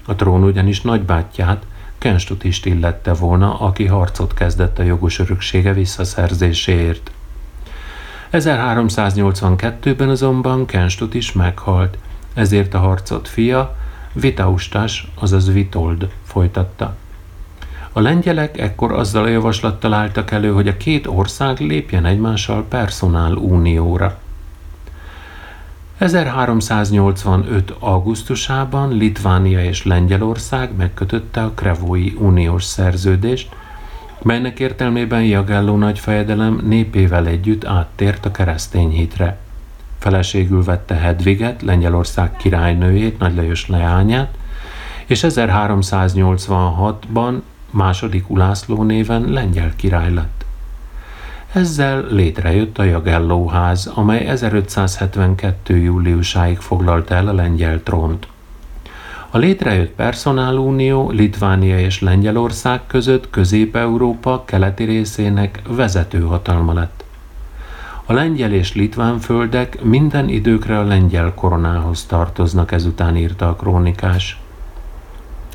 A 0.06 0.16
trón 0.16 0.44
ugyanis 0.44 0.82
nagybátyját, 0.82 1.66
Kenstutist 1.98 2.66
illette 2.66 3.14
volna, 3.14 3.60
aki 3.60 3.86
harcot 3.86 4.34
kezdett 4.34 4.80
a 4.80 4.84
jogos 4.84 5.20
öröksége 5.20 5.74
visszaszerzéséért. 5.74 7.12
1382-ben 8.32 10.10
azonban 10.10 10.66
Kenstut 10.66 11.14
is 11.14 11.32
meghalt, 11.32 11.98
ezért 12.34 12.74
a 12.74 12.80
harcot 12.80 13.28
fia, 13.28 13.76
Vitaustas, 14.14 15.12
azaz 15.16 15.54
Vitold 15.54 16.10
folytatta. 16.24 16.96
A 17.94 18.00
lengyelek 18.00 18.60
ekkor 18.60 18.92
azzal 18.92 19.24
a 19.24 19.28
javaslattal 19.28 19.94
álltak 19.94 20.32
elő, 20.32 20.52
hogy 20.52 20.68
a 20.68 20.78
két 20.78 21.08
ország 21.08 21.60
lépjen 21.60 22.06
egymással 22.06 22.66
personál 22.70 23.34
unióra. 23.34 24.20
1385. 25.98 27.74
augusztusában 27.80 28.98
Litvánia 28.98 29.64
és 29.64 29.86
Lengyelország 29.86 30.76
megkötötte 30.76 31.44
a 31.44 31.52
Krevói 31.52 32.14
uniós 32.18 32.64
szerződést, 32.64 33.50
melynek 34.22 34.60
értelmében 34.60 35.24
Jagelló 35.24 35.78
nagyfejedelem 35.78 36.62
népével 36.64 37.28
együtt 37.28 37.66
áttért 37.66 38.26
a 38.26 38.32
keresztény 38.32 38.90
hitre. 38.90 39.38
Feleségül 40.00 40.64
vette 40.64 40.96
Hedviget, 40.96 41.62
Lengyelország 41.62 42.36
királynőjét, 42.36 43.20
Nagy 43.20 43.36
Lajos 43.36 43.68
leányát, 43.68 44.38
és 45.06 45.26
1386-ban 45.28 47.40
második 47.72 48.30
Ulászló 48.30 48.84
néven 48.84 49.30
lengyel 49.32 49.76
király 49.76 50.14
lett. 50.14 50.46
Ezzel 51.54 52.06
létrejött 52.10 52.78
a 52.78 52.84
Jagelló 52.84 53.48
ház, 53.48 53.92
amely 53.94 54.26
1572. 54.28 55.78
júliusáig 55.78 56.58
foglalta 56.58 57.16
el 57.16 57.28
a 57.28 57.34
lengyel 57.34 57.84
trónt. 57.84 58.28
A 59.30 59.38
létrejött 59.38 59.92
personálunió 59.92 61.10
Litvánia 61.10 61.80
és 61.80 62.02
Lengyelország 62.02 62.82
között 62.88 63.30
Közép-Európa 63.30 64.44
keleti 64.46 64.84
részének 64.84 65.62
vezető 65.68 66.22
hatalma 66.22 66.74
lett. 66.74 67.04
A 68.06 68.14
lengyel 68.14 68.54
és 68.54 68.76
litván 68.76 69.20
földek 69.20 69.84
minden 69.84 70.30
időkre 70.30 70.80
a 70.80 70.84
lengyel 70.84 71.34
koronához 71.34 72.06
tartoznak, 72.06 72.72
ezután 72.72 73.18
írta 73.18 73.48
a 73.48 73.56
krónikás. 73.56 74.41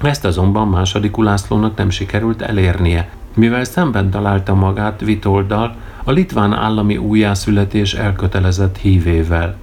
Ezt 0.03 0.25
azonban 0.25 0.69
második 0.69 1.17
Ulászlónak 1.17 1.77
nem 1.77 1.91
sikerült 1.91 2.43
elérnie, 2.43 3.09
mivel 3.35 3.65
szemben 3.65 4.11
találta 4.11 4.55
magát 4.55 5.01
Vitoldal, 5.01 5.77
a 6.05 6.11
litván 6.11 6.53
állami 6.53 6.97
újjászületés 6.97 7.95
elkötelezett 7.95 8.77
hívével. 8.77 9.57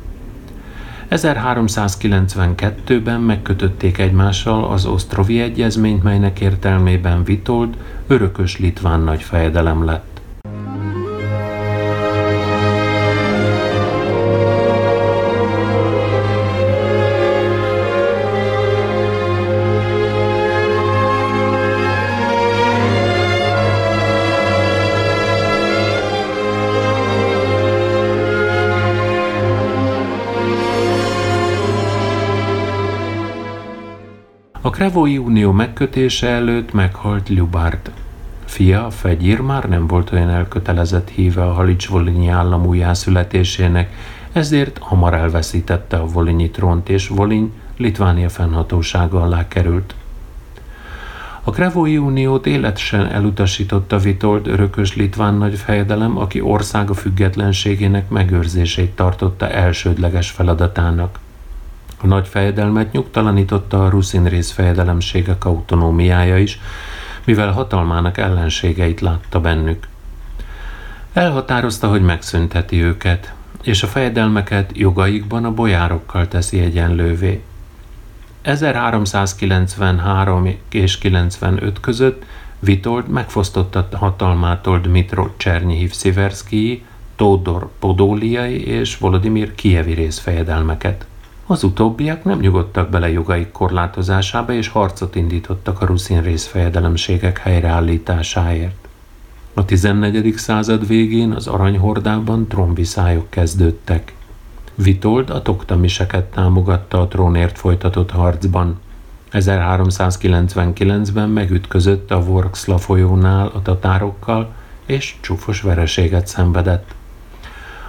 1392-ben 1.10 3.22
megkötötték 3.22 3.98
egymással 3.98 4.64
az 4.64 4.86
Osztrovi 4.86 5.42
Egyezményt, 5.42 6.04
melynek 6.04 6.40
értelmében 6.40 7.24
Vitold 7.24 7.78
örökös 8.08 8.60
litván 8.60 9.00
nagyfejedelem 9.00 9.86
lett. 9.86 10.13
Krevói 34.84 35.18
Unió 35.18 35.52
megkötése 35.52 36.28
előtt 36.28 36.74
meghalt 36.74 37.30
Ljubárd. 37.30 37.92
Fia, 38.46 38.90
Fegyír 38.90 39.40
már 39.40 39.70
nem 39.70 39.88
volt 39.88 40.12
olyan 40.12 40.30
elkötelezett 40.30 41.10
híve 41.10 41.44
a 41.44 41.54
Halics-Volinyi 41.54 42.28
állam 42.28 42.66
újjászületésének, 42.66 43.96
ezért 44.32 44.78
hamar 44.78 45.14
elveszítette 45.14 45.98
a 45.98 46.06
Volinyi 46.06 46.50
trónt, 46.50 46.90
és 46.90 47.08
Voliny 47.08 47.52
Litvánia 47.78 48.30
fennhatósága 48.30 49.22
alá 49.22 49.48
került. 49.48 49.96
A 51.44 51.52
Krevói 51.52 51.98
Uniót 51.98 52.46
életesen 52.46 53.08
elutasította 53.08 53.98
Vitold 53.98 54.48
örökös 54.48 54.96
litván 54.96 55.34
nagy 55.34 55.58
fejedelem, 55.58 56.18
aki 56.18 56.42
országa 56.42 56.94
függetlenségének 56.94 58.10
megőrzését 58.10 58.96
tartotta 58.96 59.50
elsődleges 59.50 60.30
feladatának. 60.30 61.20
A 62.04 62.08
nagy 62.08 62.28
fejedelmet 62.28 62.92
nyugtalanította 62.92 63.86
a 63.86 63.90
ruszin 63.90 64.24
rész 64.24 64.52
fejedelemségek 64.52 65.46
autonómiája 65.46 66.38
is, 66.38 66.60
mivel 67.24 67.52
hatalmának 67.52 68.18
ellenségeit 68.18 69.02
látta 69.02 69.40
bennük. 69.40 69.88
Elhatározta, 71.14 71.88
hogy 71.88 72.02
megszünteti 72.02 72.82
őket, 72.82 73.34
és 73.62 73.84
a 73.84 73.88
fejedelmeket 73.88 74.72
jogaikban 74.74 75.46
a 75.46 75.54
bojárokkal 75.54 76.28
teszi 76.28 76.60
egyenlővé. 76.60 77.44
1393 78.42 80.58
és 80.72 80.98
95 80.98 81.80
között 81.80 82.26
Vitold 82.60 83.08
megfosztotta 83.08 83.88
hatalmától 83.92 84.80
Dmitro 84.80 85.30
Csernyihiv 85.38 85.92
Sziverszkii, 85.92 86.84
Tódor 87.16 87.70
Podóliai 87.80 88.66
és 88.66 88.98
Volodymyr 88.98 89.56
Kievi 89.56 89.94
részfejedelmeket. 89.94 91.06
Az 91.54 91.64
utóbbiak 91.64 92.24
nem 92.24 92.40
nyugodtak 92.40 92.90
bele 92.90 93.12
jogaik 93.12 93.52
korlátozásába, 93.52 94.54
és 94.54 94.68
harcot 94.68 95.16
indítottak 95.16 95.82
a 95.82 95.86
ruszin 95.86 96.22
részfejedelemségek 96.22 97.38
helyreállításáért. 97.38 98.88
A 99.54 99.66
14. 99.66 100.34
század 100.38 100.88
végén 100.88 101.32
az 101.32 101.48
aranyhordában 101.48 102.48
trónviszályok 102.48 103.30
kezdődtek. 103.30 104.14
Vitold 104.76 105.30
a 105.30 105.42
toktamiseket 105.42 106.24
támogatta 106.24 107.02
a 107.02 107.08
trónért 107.08 107.58
folytatott 107.58 108.12
harcban. 108.12 108.80
1399-ben 109.32 111.30
megütközött 111.30 112.12
a 112.12 112.24
Vorksla 112.24 112.78
folyónál 112.78 113.48
a 113.48 113.62
tatárokkal, 113.62 114.54
és 114.86 115.16
csúfos 115.22 115.62
vereséget 115.62 116.28
szenvedett. 116.28 116.96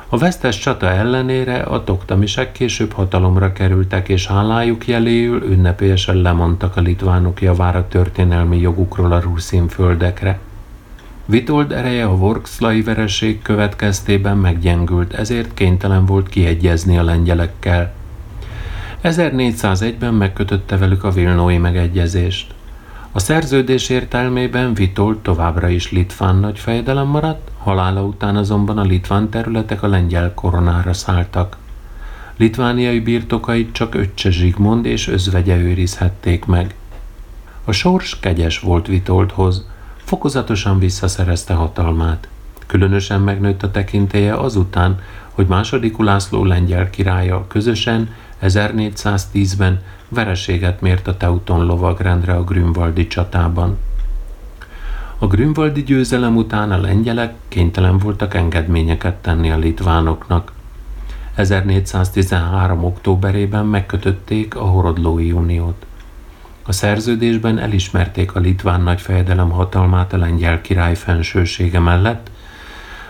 A 0.08 0.18
vesztes 0.18 0.58
csata 0.58 0.90
ellenére 0.90 1.56
a 1.56 1.84
toktamisek 1.84 2.52
később 2.52 2.92
hatalomra 2.92 3.52
kerültek, 3.52 4.08
és 4.08 4.26
hálájuk 4.26 4.86
jeléül 4.86 5.42
ünnepélyesen 5.42 6.16
lemondtak 6.16 6.76
a 6.76 6.80
litvánok 6.80 7.42
javára 7.42 7.88
történelmi 7.88 8.58
jogukról 8.58 9.12
a 9.12 9.20
ruszin 9.20 9.68
földekre. 9.68 10.38
Vitold 11.26 11.72
ereje 11.72 12.04
a 12.04 12.16
Vorkszlai 12.16 12.82
vereség 12.82 13.42
következtében 13.42 14.36
meggyengült, 14.36 15.12
ezért 15.12 15.54
kénytelen 15.54 16.06
volt 16.06 16.28
kiegyezni 16.28 16.98
a 16.98 17.02
lengyelekkel. 17.02 17.92
1401-ben 19.02 20.14
megkötötte 20.14 20.76
velük 20.76 21.04
a 21.04 21.10
Vilnói 21.10 21.58
megegyezést. 21.58 22.54
A 23.12 23.18
szerződés 23.18 23.88
értelmében 23.88 24.74
Vitold 24.74 25.18
továbbra 25.18 25.68
is 25.68 25.92
litván 25.92 26.36
nagyfejedelem 26.36 27.06
maradt, 27.06 27.50
halála 27.64 28.02
után 28.02 28.36
azonban 28.36 28.78
a 28.78 28.82
litván 28.82 29.28
területek 29.28 29.82
a 29.82 29.86
lengyel 29.86 30.34
koronára 30.34 30.92
szálltak. 30.92 31.56
Litvániai 32.36 33.00
birtokait 33.00 33.72
csak 33.72 33.94
öccse 33.94 34.30
Zsigmond 34.30 34.84
és 34.84 35.08
özvegye 35.08 35.56
őrizhették 35.56 36.44
meg. 36.44 36.74
A 37.64 37.72
sors 37.72 38.18
kegyes 38.20 38.58
volt 38.58 38.86
Vitoldhoz, 38.86 39.66
fokozatosan 39.96 40.78
visszaszerezte 40.78 41.54
hatalmát. 41.54 42.28
Különösen 42.66 43.20
megnőtt 43.20 43.62
a 43.62 43.70
tekintélye 43.70 44.34
azután, 44.34 45.00
hogy 45.30 45.46
második 45.46 45.98
Ulászló 45.98 46.44
lengyel 46.44 46.90
királya 46.90 47.46
közösen 47.46 48.08
1410-ben 48.42 49.82
vereséget 50.08 50.80
mért 50.80 51.06
a 51.06 51.16
Teuton 51.16 51.66
lovagrendre 51.66 52.32
a 52.32 52.44
Grünwaldi 52.44 53.06
csatában. 53.06 53.78
A 55.24 55.26
Grünwaldi 55.26 55.82
győzelem 55.82 56.36
után 56.36 56.72
a 56.72 56.80
lengyelek 56.80 57.34
kénytelen 57.48 57.98
voltak 57.98 58.34
engedményeket 58.34 59.14
tenni 59.14 59.50
a 59.50 59.56
litvánoknak. 59.56 60.52
1413. 61.34 62.84
októberében 62.84 63.66
megkötötték 63.66 64.56
a 64.56 64.64
Horodlói 64.64 65.32
Uniót. 65.32 65.86
A 66.62 66.72
szerződésben 66.72 67.58
elismerték 67.58 68.34
a 68.34 68.40
litván 68.40 68.80
nagyfejedelem 68.80 69.50
hatalmát 69.50 70.12
a 70.12 70.16
lengyel 70.16 70.60
király 70.60 70.94
fensősége 70.94 71.78
mellett, 71.78 72.30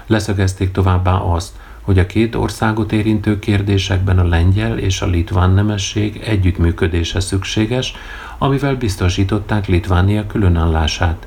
leszögezték 0.07 0.73
továbbá 0.73 1.15
azt, 1.15 1.53
hogy 1.81 1.99
a 1.99 2.07
két 2.07 2.35
országot 2.35 2.93
érintő 2.93 3.39
kérdésekben 3.39 4.19
a 4.19 4.29
lengyel 4.29 4.79
és 4.79 5.01
a 5.01 5.07
litván 5.07 5.51
nemesség 5.51 6.23
együttműködése 6.25 7.21
szükséges, 7.21 7.95
amivel 8.39 8.77
biztosították 8.77 9.67
Litvánia 9.67 10.27
különállását. 10.27 11.27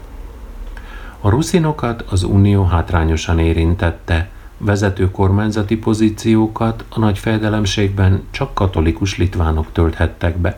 A 1.27 1.29
ruszinokat 1.29 2.01
az 2.09 2.23
unió 2.23 2.63
hátrányosan 2.63 3.39
érintette, 3.39 4.29
vezető 4.57 5.11
kormányzati 5.11 5.77
pozíciókat 5.77 6.83
a 6.89 6.99
nagy 6.99 7.17
fejedelemségben 7.17 8.23
csak 8.31 8.53
katolikus 8.53 9.17
litvánok 9.17 9.71
tölthettek 9.71 10.37
be. 10.37 10.57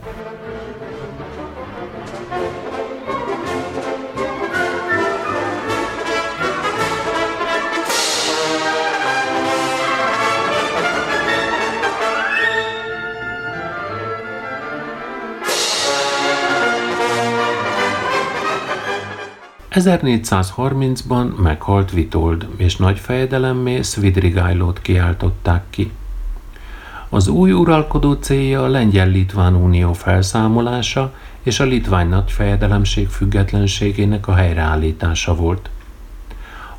1430-ban 19.71 21.35
meghalt 21.35 21.91
Vitold, 21.91 22.47
és 22.57 22.75
nagy 22.75 22.99
fejedelemmé 22.99 23.81
Svidrigájlót 23.81 24.81
kiáltották 24.81 25.63
ki. 25.69 25.91
Az 27.09 27.27
új 27.27 27.51
uralkodó 27.51 28.13
célja 28.13 28.63
a 28.63 28.67
Lengyel-Litván 28.67 29.55
Unió 29.55 29.93
felszámolása 29.93 31.13
és 31.41 31.59
a 31.59 31.63
Litvány 31.63 32.09
nagyfejedelemség 32.09 33.07
függetlenségének 33.07 34.27
a 34.27 34.33
helyreállítása 34.33 35.35
volt. 35.35 35.69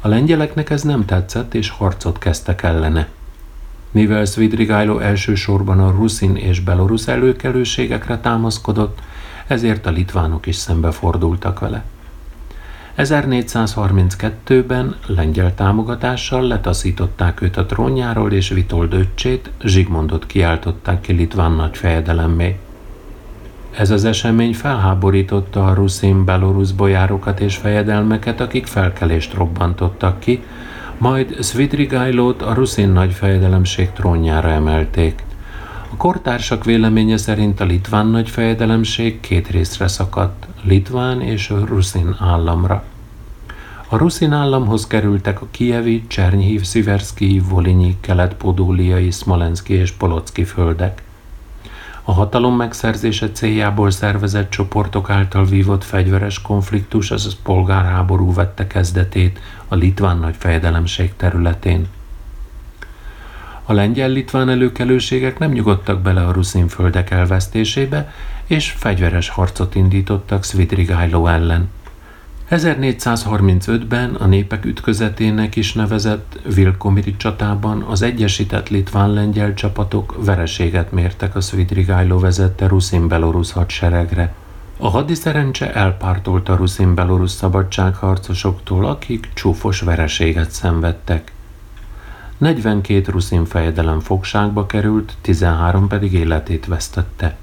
A 0.01 0.09
lengyeleknek 0.09 0.71
ez 0.71 0.83
nem 0.83 1.05
tetszett, 1.05 1.55
és 1.55 1.71
harcot 1.71 2.19
kezdtek 2.19 2.63
ellene. 2.63 3.09
Mivel 3.91 4.25
Svidrigájló 4.25 4.99
elsősorban 4.99 5.81
a 5.81 5.91
ruszin 5.91 6.37
és 6.37 6.61
belorusz 6.61 7.09
előkelőségekre 7.09 8.19
támaszkodott, 8.19 8.99
ezért 9.47 9.87
a 9.87 9.91
litvánok 9.91 10.47
is 10.47 10.57
szembefordultak 10.57 11.59
vele. 11.59 11.85
1432-ben 13.03 14.97
lengyel 15.07 15.55
támogatással 15.55 16.47
letaszították 16.47 17.41
őt 17.41 17.57
a 17.57 17.67
trónjáról, 17.67 18.33
és 18.33 18.49
Vitold 18.49 18.93
öccsét, 18.93 19.51
Zsigmondot 19.65 20.27
kiáltották 20.27 21.01
ki 21.01 21.13
litván 21.13 21.53
nagy 21.53 21.77
fejedelemmé. 21.77 22.59
Ez 23.71 23.91
az 23.91 24.05
esemény 24.05 24.55
felháborította 24.55 25.67
a 25.67 25.75
ruszin 25.75 26.25
belorusz 26.25 26.71
bojárokat 26.71 27.41
és 27.41 27.57
fejedelmeket, 27.57 28.41
akik 28.41 28.67
felkelést 28.67 29.35
robbantottak 29.35 30.19
ki, 30.19 30.43
majd 30.99 31.45
Svidrigailót 31.45 32.43
a 32.43 32.55
ruszin 32.55 32.89
nagy 32.89 33.13
fejedelemség 33.13 33.91
trónjára 33.91 34.49
emelték. 34.49 35.23
A 35.93 35.97
kortársak 35.97 36.65
véleménye 36.65 37.17
szerint 37.17 37.61
a 37.61 37.65
litván 37.65 38.07
nagy 38.07 38.29
fejedelemség 38.29 39.21
két 39.21 39.49
részre 39.49 39.89
szakadt, 39.89 40.47
litván 40.63 41.21
és 41.21 41.53
ruszin 41.65 42.17
államra. 42.19 42.85
A 43.93 43.97
ruszin 43.97 44.33
államhoz 44.33 44.87
kerültek 44.87 45.43
a 45.43 45.47
kievi, 45.51 46.05
Csernyhív, 46.07 46.65
Sziverszki, 46.65 47.43
Volinyi, 47.49 47.97
kelet-podóliai, 48.01 49.11
Smolenszki 49.11 49.75
és 49.75 49.91
Polocki 49.91 50.45
földek. 50.45 51.03
A 52.05 52.13
hatalom 52.13 52.57
megszerzése 52.57 53.31
céljából 53.31 53.91
szervezett 53.91 54.51
csoportok 54.51 55.11
által 55.11 55.45
vívott 55.45 55.85
fegyveres 55.85 56.43
konfliktus, 56.43 57.11
azaz 57.11 57.37
polgárháború 57.43 58.33
vette 58.33 58.67
kezdetét 58.67 59.41
a 59.69 59.75
litván 59.75 60.19
nagy 60.19 60.35
fejedelemség 60.39 61.17
területén. 61.17 61.87
A 63.65 63.73
lengyel-litván 63.73 64.49
előkelőségek 64.49 65.39
nem 65.39 65.51
nyugodtak 65.51 66.01
bele 66.01 66.27
a 66.27 66.33
ruszin 66.33 66.69
földek 66.69 67.11
elvesztésébe, 67.11 68.13
és 68.47 68.71
fegyveres 68.71 69.29
harcot 69.29 69.75
indítottak 69.75 70.45
Svidrigailo 70.45 71.27
ellen. 71.27 71.69
1435-ben 72.51 74.15
a 74.15 74.27
népek 74.27 74.65
ütközetének 74.65 75.57
is 75.57 75.73
nevezett 75.73 76.41
Vilkomiri 76.55 77.17
csatában 77.17 77.83
az 77.83 78.03
egyesített 78.03 78.69
litván-lengyel 78.69 79.55
csapatok 79.55 80.25
vereséget 80.25 80.93
mértek 80.93 81.37
a 81.37 81.41
Svidrigailo 81.41 82.19
vezette 82.19 82.67
ruszin-belorusz 82.67 83.51
hadseregre. 83.51 84.35
A 84.79 84.89
hadiszerencse 84.89 85.75
elpártolt 85.75 86.49
a 86.49 86.57
ruszin-belorusz 86.57 87.35
szabadságharcosoktól, 87.35 88.85
akik 88.85 89.29
csúfos 89.35 89.81
vereséget 89.81 90.51
szenvedtek. 90.51 91.33
42 92.39 93.03
ruszin 93.07 93.45
fejedelem 93.45 94.01
fogságba 94.01 94.67
került, 94.67 95.17
13 95.21 95.89
pedig 95.89 96.13
életét 96.13 96.67
vesztette. 96.67 97.37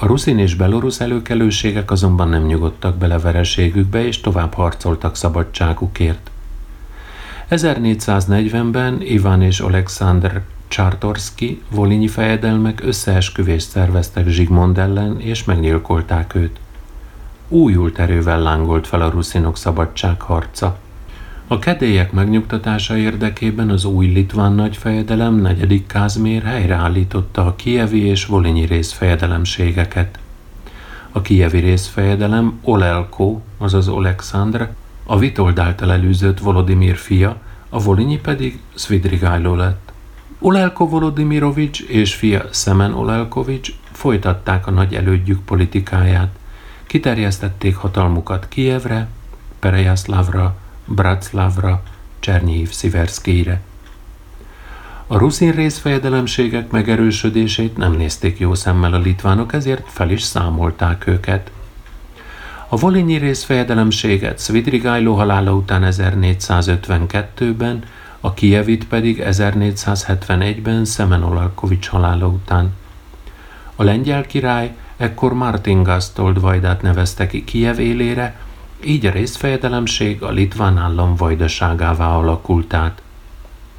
A 0.00 0.06
ruszin 0.06 0.38
és 0.38 0.54
belorusz 0.54 1.00
előkelőségek 1.00 1.90
azonban 1.90 2.28
nem 2.28 2.46
nyugodtak 2.46 2.96
bele 2.96 3.18
vereségükbe, 3.18 4.06
és 4.06 4.20
tovább 4.20 4.54
harcoltak 4.54 5.16
szabadságukért. 5.16 6.30
1440-ben 7.50 9.00
Iván 9.02 9.42
és 9.42 9.60
Alexander 9.60 10.42
Csartorski, 10.68 11.62
volinyi 11.70 12.08
fejedelmek 12.08 12.80
összeesküvést 12.82 13.68
szerveztek 13.68 14.28
Zsigmond 14.28 14.78
ellen, 14.78 15.20
és 15.20 15.44
megnyilkolták 15.44 16.34
őt. 16.34 16.60
Újult 17.48 17.98
erővel 17.98 18.40
lángolt 18.40 18.86
fel 18.86 19.00
a 19.00 19.10
ruszinok 19.10 19.56
szabadságharca. 19.56 20.78
A 21.50 21.58
kedélyek 21.58 22.12
megnyugtatása 22.12 22.96
érdekében 22.96 23.70
az 23.70 23.84
új 23.84 24.06
litván 24.06 24.52
nagyfejedelem 24.52 25.34
negyedik 25.34 25.86
Kázmér 25.86 26.42
helyreállította 26.42 27.46
a 27.46 27.56
kievi 27.56 28.04
és 28.04 28.26
volinyi 28.26 28.64
részfejedelemségeket. 28.64 30.18
A 31.12 31.20
kievi 31.20 31.58
részfejedelem 31.58 32.58
Olelko, 32.62 33.40
azaz 33.58 33.88
Alexandr, 33.88 34.68
a 35.06 35.18
Vitold 35.18 35.58
által 35.58 35.92
elűzött 35.92 36.38
Volodimir 36.38 36.96
fia, 36.96 37.36
a 37.68 37.78
volinyi 37.78 38.18
pedig 38.18 38.60
Svidrigailo 38.74 39.54
lett. 39.54 39.92
Olelko 40.38 40.88
Volodimirovics 40.88 41.80
és 41.80 42.14
fia 42.14 42.42
Szemen 42.50 42.94
Olelkovics 42.94 43.72
folytatták 43.92 44.66
a 44.66 44.70
nagy 44.70 44.94
elődjük 44.94 45.44
politikáját. 45.44 46.38
Kiterjesztették 46.86 47.76
hatalmukat 47.76 48.48
Kievre, 48.48 49.08
Perejaszlavra, 49.58 50.56
Bratszlavra, 50.88 51.82
Csernyhív 52.18 52.70
Sziverszkére. 52.70 53.60
A 55.06 55.16
ruszin 55.16 55.52
részfejedelemségek 55.52 56.70
megerősödését 56.70 57.76
nem 57.76 57.92
nézték 57.92 58.38
jó 58.38 58.54
szemmel 58.54 58.92
a 58.94 58.98
litvánok, 58.98 59.52
ezért 59.52 59.88
fel 59.90 60.10
is 60.10 60.22
számolták 60.22 61.06
őket. 61.06 61.50
A 62.68 62.76
volinyi 62.76 63.16
részfejedelemséget 63.16 64.40
Svidrigailo 64.40 65.14
halála 65.14 65.52
után 65.52 65.82
1452-ben, 65.90 67.82
a 68.20 68.34
Kievit 68.34 68.86
pedig 68.86 69.22
1471-ben 69.24 70.84
Szemenolalkovics 70.84 71.88
halála 71.88 72.26
után. 72.26 72.72
A 73.76 73.82
lengyel 73.82 74.26
király 74.26 74.76
ekkor 74.96 75.32
Martin 75.32 75.82
Gastold 75.82 76.40
vajdát 76.40 76.82
nevezte 76.82 77.26
ki 77.26 77.44
Kiev 77.44 77.78
élére, 77.78 78.36
így 78.84 79.06
a 79.06 79.10
részfejedelemség 79.10 80.22
a 80.22 80.30
litván 80.30 80.78
állam 80.78 81.16
vajdaságává 81.16 82.16
alakult 82.16 82.74
át. 82.74 83.02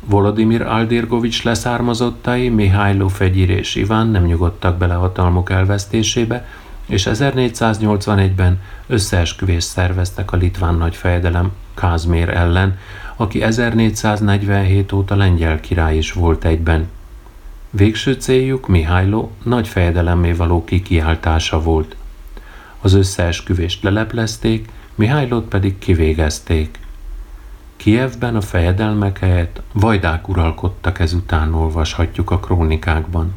Volodymyr 0.05 0.61
Aldirgovics 0.61 1.43
leszármazottai 1.43 2.49
Mihály 2.49 2.97
Fegyir 3.07 3.49
és 3.49 3.75
Iván 3.75 4.07
nem 4.07 4.23
nyugodtak 4.23 4.77
bele 4.77 4.93
hatalmuk 4.93 5.49
elvesztésébe, 5.49 6.47
és 6.85 7.07
1481-ben 7.11 8.61
összeesküvést 8.87 9.67
szerveztek 9.67 10.31
a 10.31 10.37
litván 10.37 10.75
nagyfejedelem 10.75 11.51
Kázmér 11.73 12.29
ellen, 12.29 12.77
aki 13.15 13.41
1447 13.41 14.91
óta 14.91 15.15
lengyel 15.15 15.59
király 15.59 15.97
is 15.97 16.11
volt 16.11 16.45
egyben. 16.45 16.87
Végső 17.69 18.13
céljuk 18.13 18.67
Mihályló 18.67 19.31
nagy 19.43 19.67
fejedelemmé 19.67 20.31
való 20.31 20.63
kikiáltása 20.63 21.61
volt. 21.61 21.95
Az 22.81 22.93
összeesküvést 22.93 23.83
leleplezték, 23.83 24.69
Mihálylót 24.99 25.47
pedig 25.47 25.77
kivégezték. 25.77 26.79
Kievben 27.75 28.35
a 28.35 28.41
fejedelmek 28.41 29.19
helyett 29.19 29.61
vajdák 29.73 30.27
uralkodtak 30.27 30.99
ezután 30.99 31.53
olvashatjuk 31.53 32.31
a 32.31 32.39
krónikákban. 32.39 33.35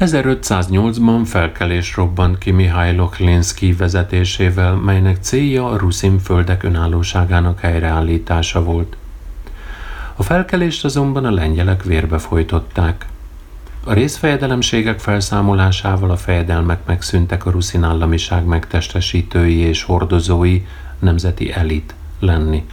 1508-ban 0.00 1.20
felkelés 1.24 1.96
robbant 1.96 2.38
ki 2.38 2.50
Mihály 2.50 2.94
Lochlinszki 2.94 3.72
vezetésével, 3.72 4.74
melynek 4.74 5.16
célja 5.20 5.70
a 5.70 5.76
ruszin 5.76 6.18
földek 6.18 6.62
önállóságának 6.62 7.60
helyreállítása 7.60 8.62
volt. 8.64 8.96
A 10.16 10.22
felkelést 10.22 10.84
azonban 10.84 11.24
a 11.24 11.30
lengyelek 11.30 11.82
vérbe 11.82 12.18
folytották. 12.18 13.06
A 13.84 13.92
részfejedelemségek 13.92 15.00
felszámolásával 15.00 16.10
a 16.10 16.16
fejedelmek 16.16 16.86
megszűntek 16.86 17.46
a 17.46 17.50
ruszin 17.50 17.82
államiság 17.82 18.44
megtestesítői 18.44 19.56
és 19.56 19.82
hordozói 19.82 20.62
nemzeti 21.02 21.52
elit 21.52 21.94
lenni. 22.18 22.64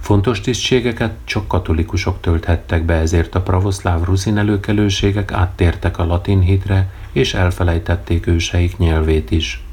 Fontos 0.00 0.40
tisztségeket 0.40 1.12
csak 1.24 1.48
katolikusok 1.48 2.20
tölthettek 2.20 2.84
be, 2.84 2.94
ezért 2.94 3.34
a 3.34 3.42
pravoszláv 3.42 4.04
ruszin 4.04 4.38
előkelőségek 4.38 5.32
áttértek 5.32 5.98
a 5.98 6.06
latin 6.06 6.40
hitre, 6.40 6.90
és 7.12 7.34
elfelejtették 7.34 8.26
őseik 8.26 8.76
nyelvét 8.76 9.30
is. 9.30 9.64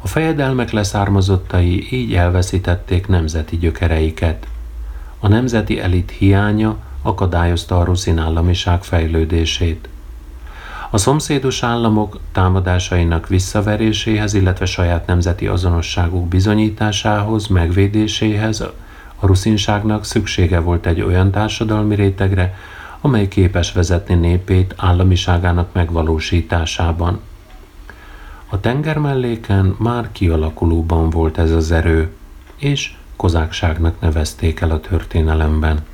A 0.00 0.06
fejedelmek 0.06 0.70
leszármazottai 0.70 1.86
így 1.92 2.14
elveszítették 2.14 3.06
nemzeti 3.06 3.56
gyökereiket. 3.56 4.46
A 5.18 5.28
nemzeti 5.28 5.80
elit 5.80 6.10
hiánya 6.10 6.76
akadályozta 7.02 7.78
a 7.78 7.84
ruszin 7.84 8.18
államiság 8.18 8.82
fejlődését. 8.82 9.88
A 10.90 10.98
szomszédos 10.98 11.62
államok 11.62 12.20
támadásainak 12.32 13.28
visszaveréséhez, 13.28 14.34
illetve 14.34 14.66
saját 14.66 15.06
nemzeti 15.06 15.46
azonosságuk 15.46 16.28
bizonyításához, 16.28 17.46
megvédéséhez 17.46 18.60
a 18.60 18.74
ruszinságnak 19.20 20.04
szüksége 20.04 20.58
volt 20.58 20.86
egy 20.86 21.00
olyan 21.00 21.30
társadalmi 21.30 21.94
rétegre, 21.94 22.54
amely 23.00 23.28
képes 23.28 23.72
vezetni 23.72 24.14
népét 24.14 24.74
államiságának 24.76 25.72
megvalósításában. 25.72 27.20
A 28.48 28.60
tenger 28.60 28.98
melléken 28.98 29.76
már 29.78 30.08
kialakulóban 30.12 31.10
volt 31.10 31.38
ez 31.38 31.50
az 31.50 31.70
erő, 31.70 32.12
és 32.56 32.94
kozákságnak 33.16 34.00
nevezték 34.00 34.60
el 34.60 34.70
a 34.70 34.80
történelemben. 34.80 35.84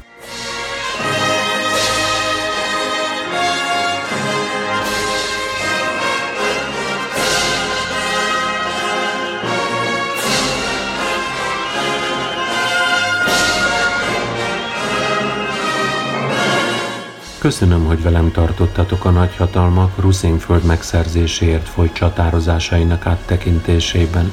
Köszönöm, 17.45 17.85
hogy 17.85 18.03
velem 18.03 18.31
tartottatok 18.31 19.05
a 19.05 19.11
nagyhatalmak 19.11 20.01
Ruszénföld 20.01 20.65
megszerzéséért 20.65 21.69
folyt 21.69 21.93
csatározásainak 21.93 23.07
áttekintésében. 23.07 24.33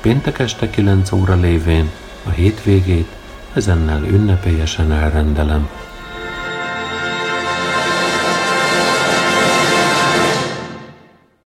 Péntek 0.00 0.38
este 0.38 0.70
9 0.70 1.12
óra 1.12 1.34
lévén 1.34 1.90
a 2.24 2.30
hétvégét 2.30 3.08
ezennel 3.52 4.04
ünnepélyesen 4.04 4.92
elrendelem. 4.92 5.68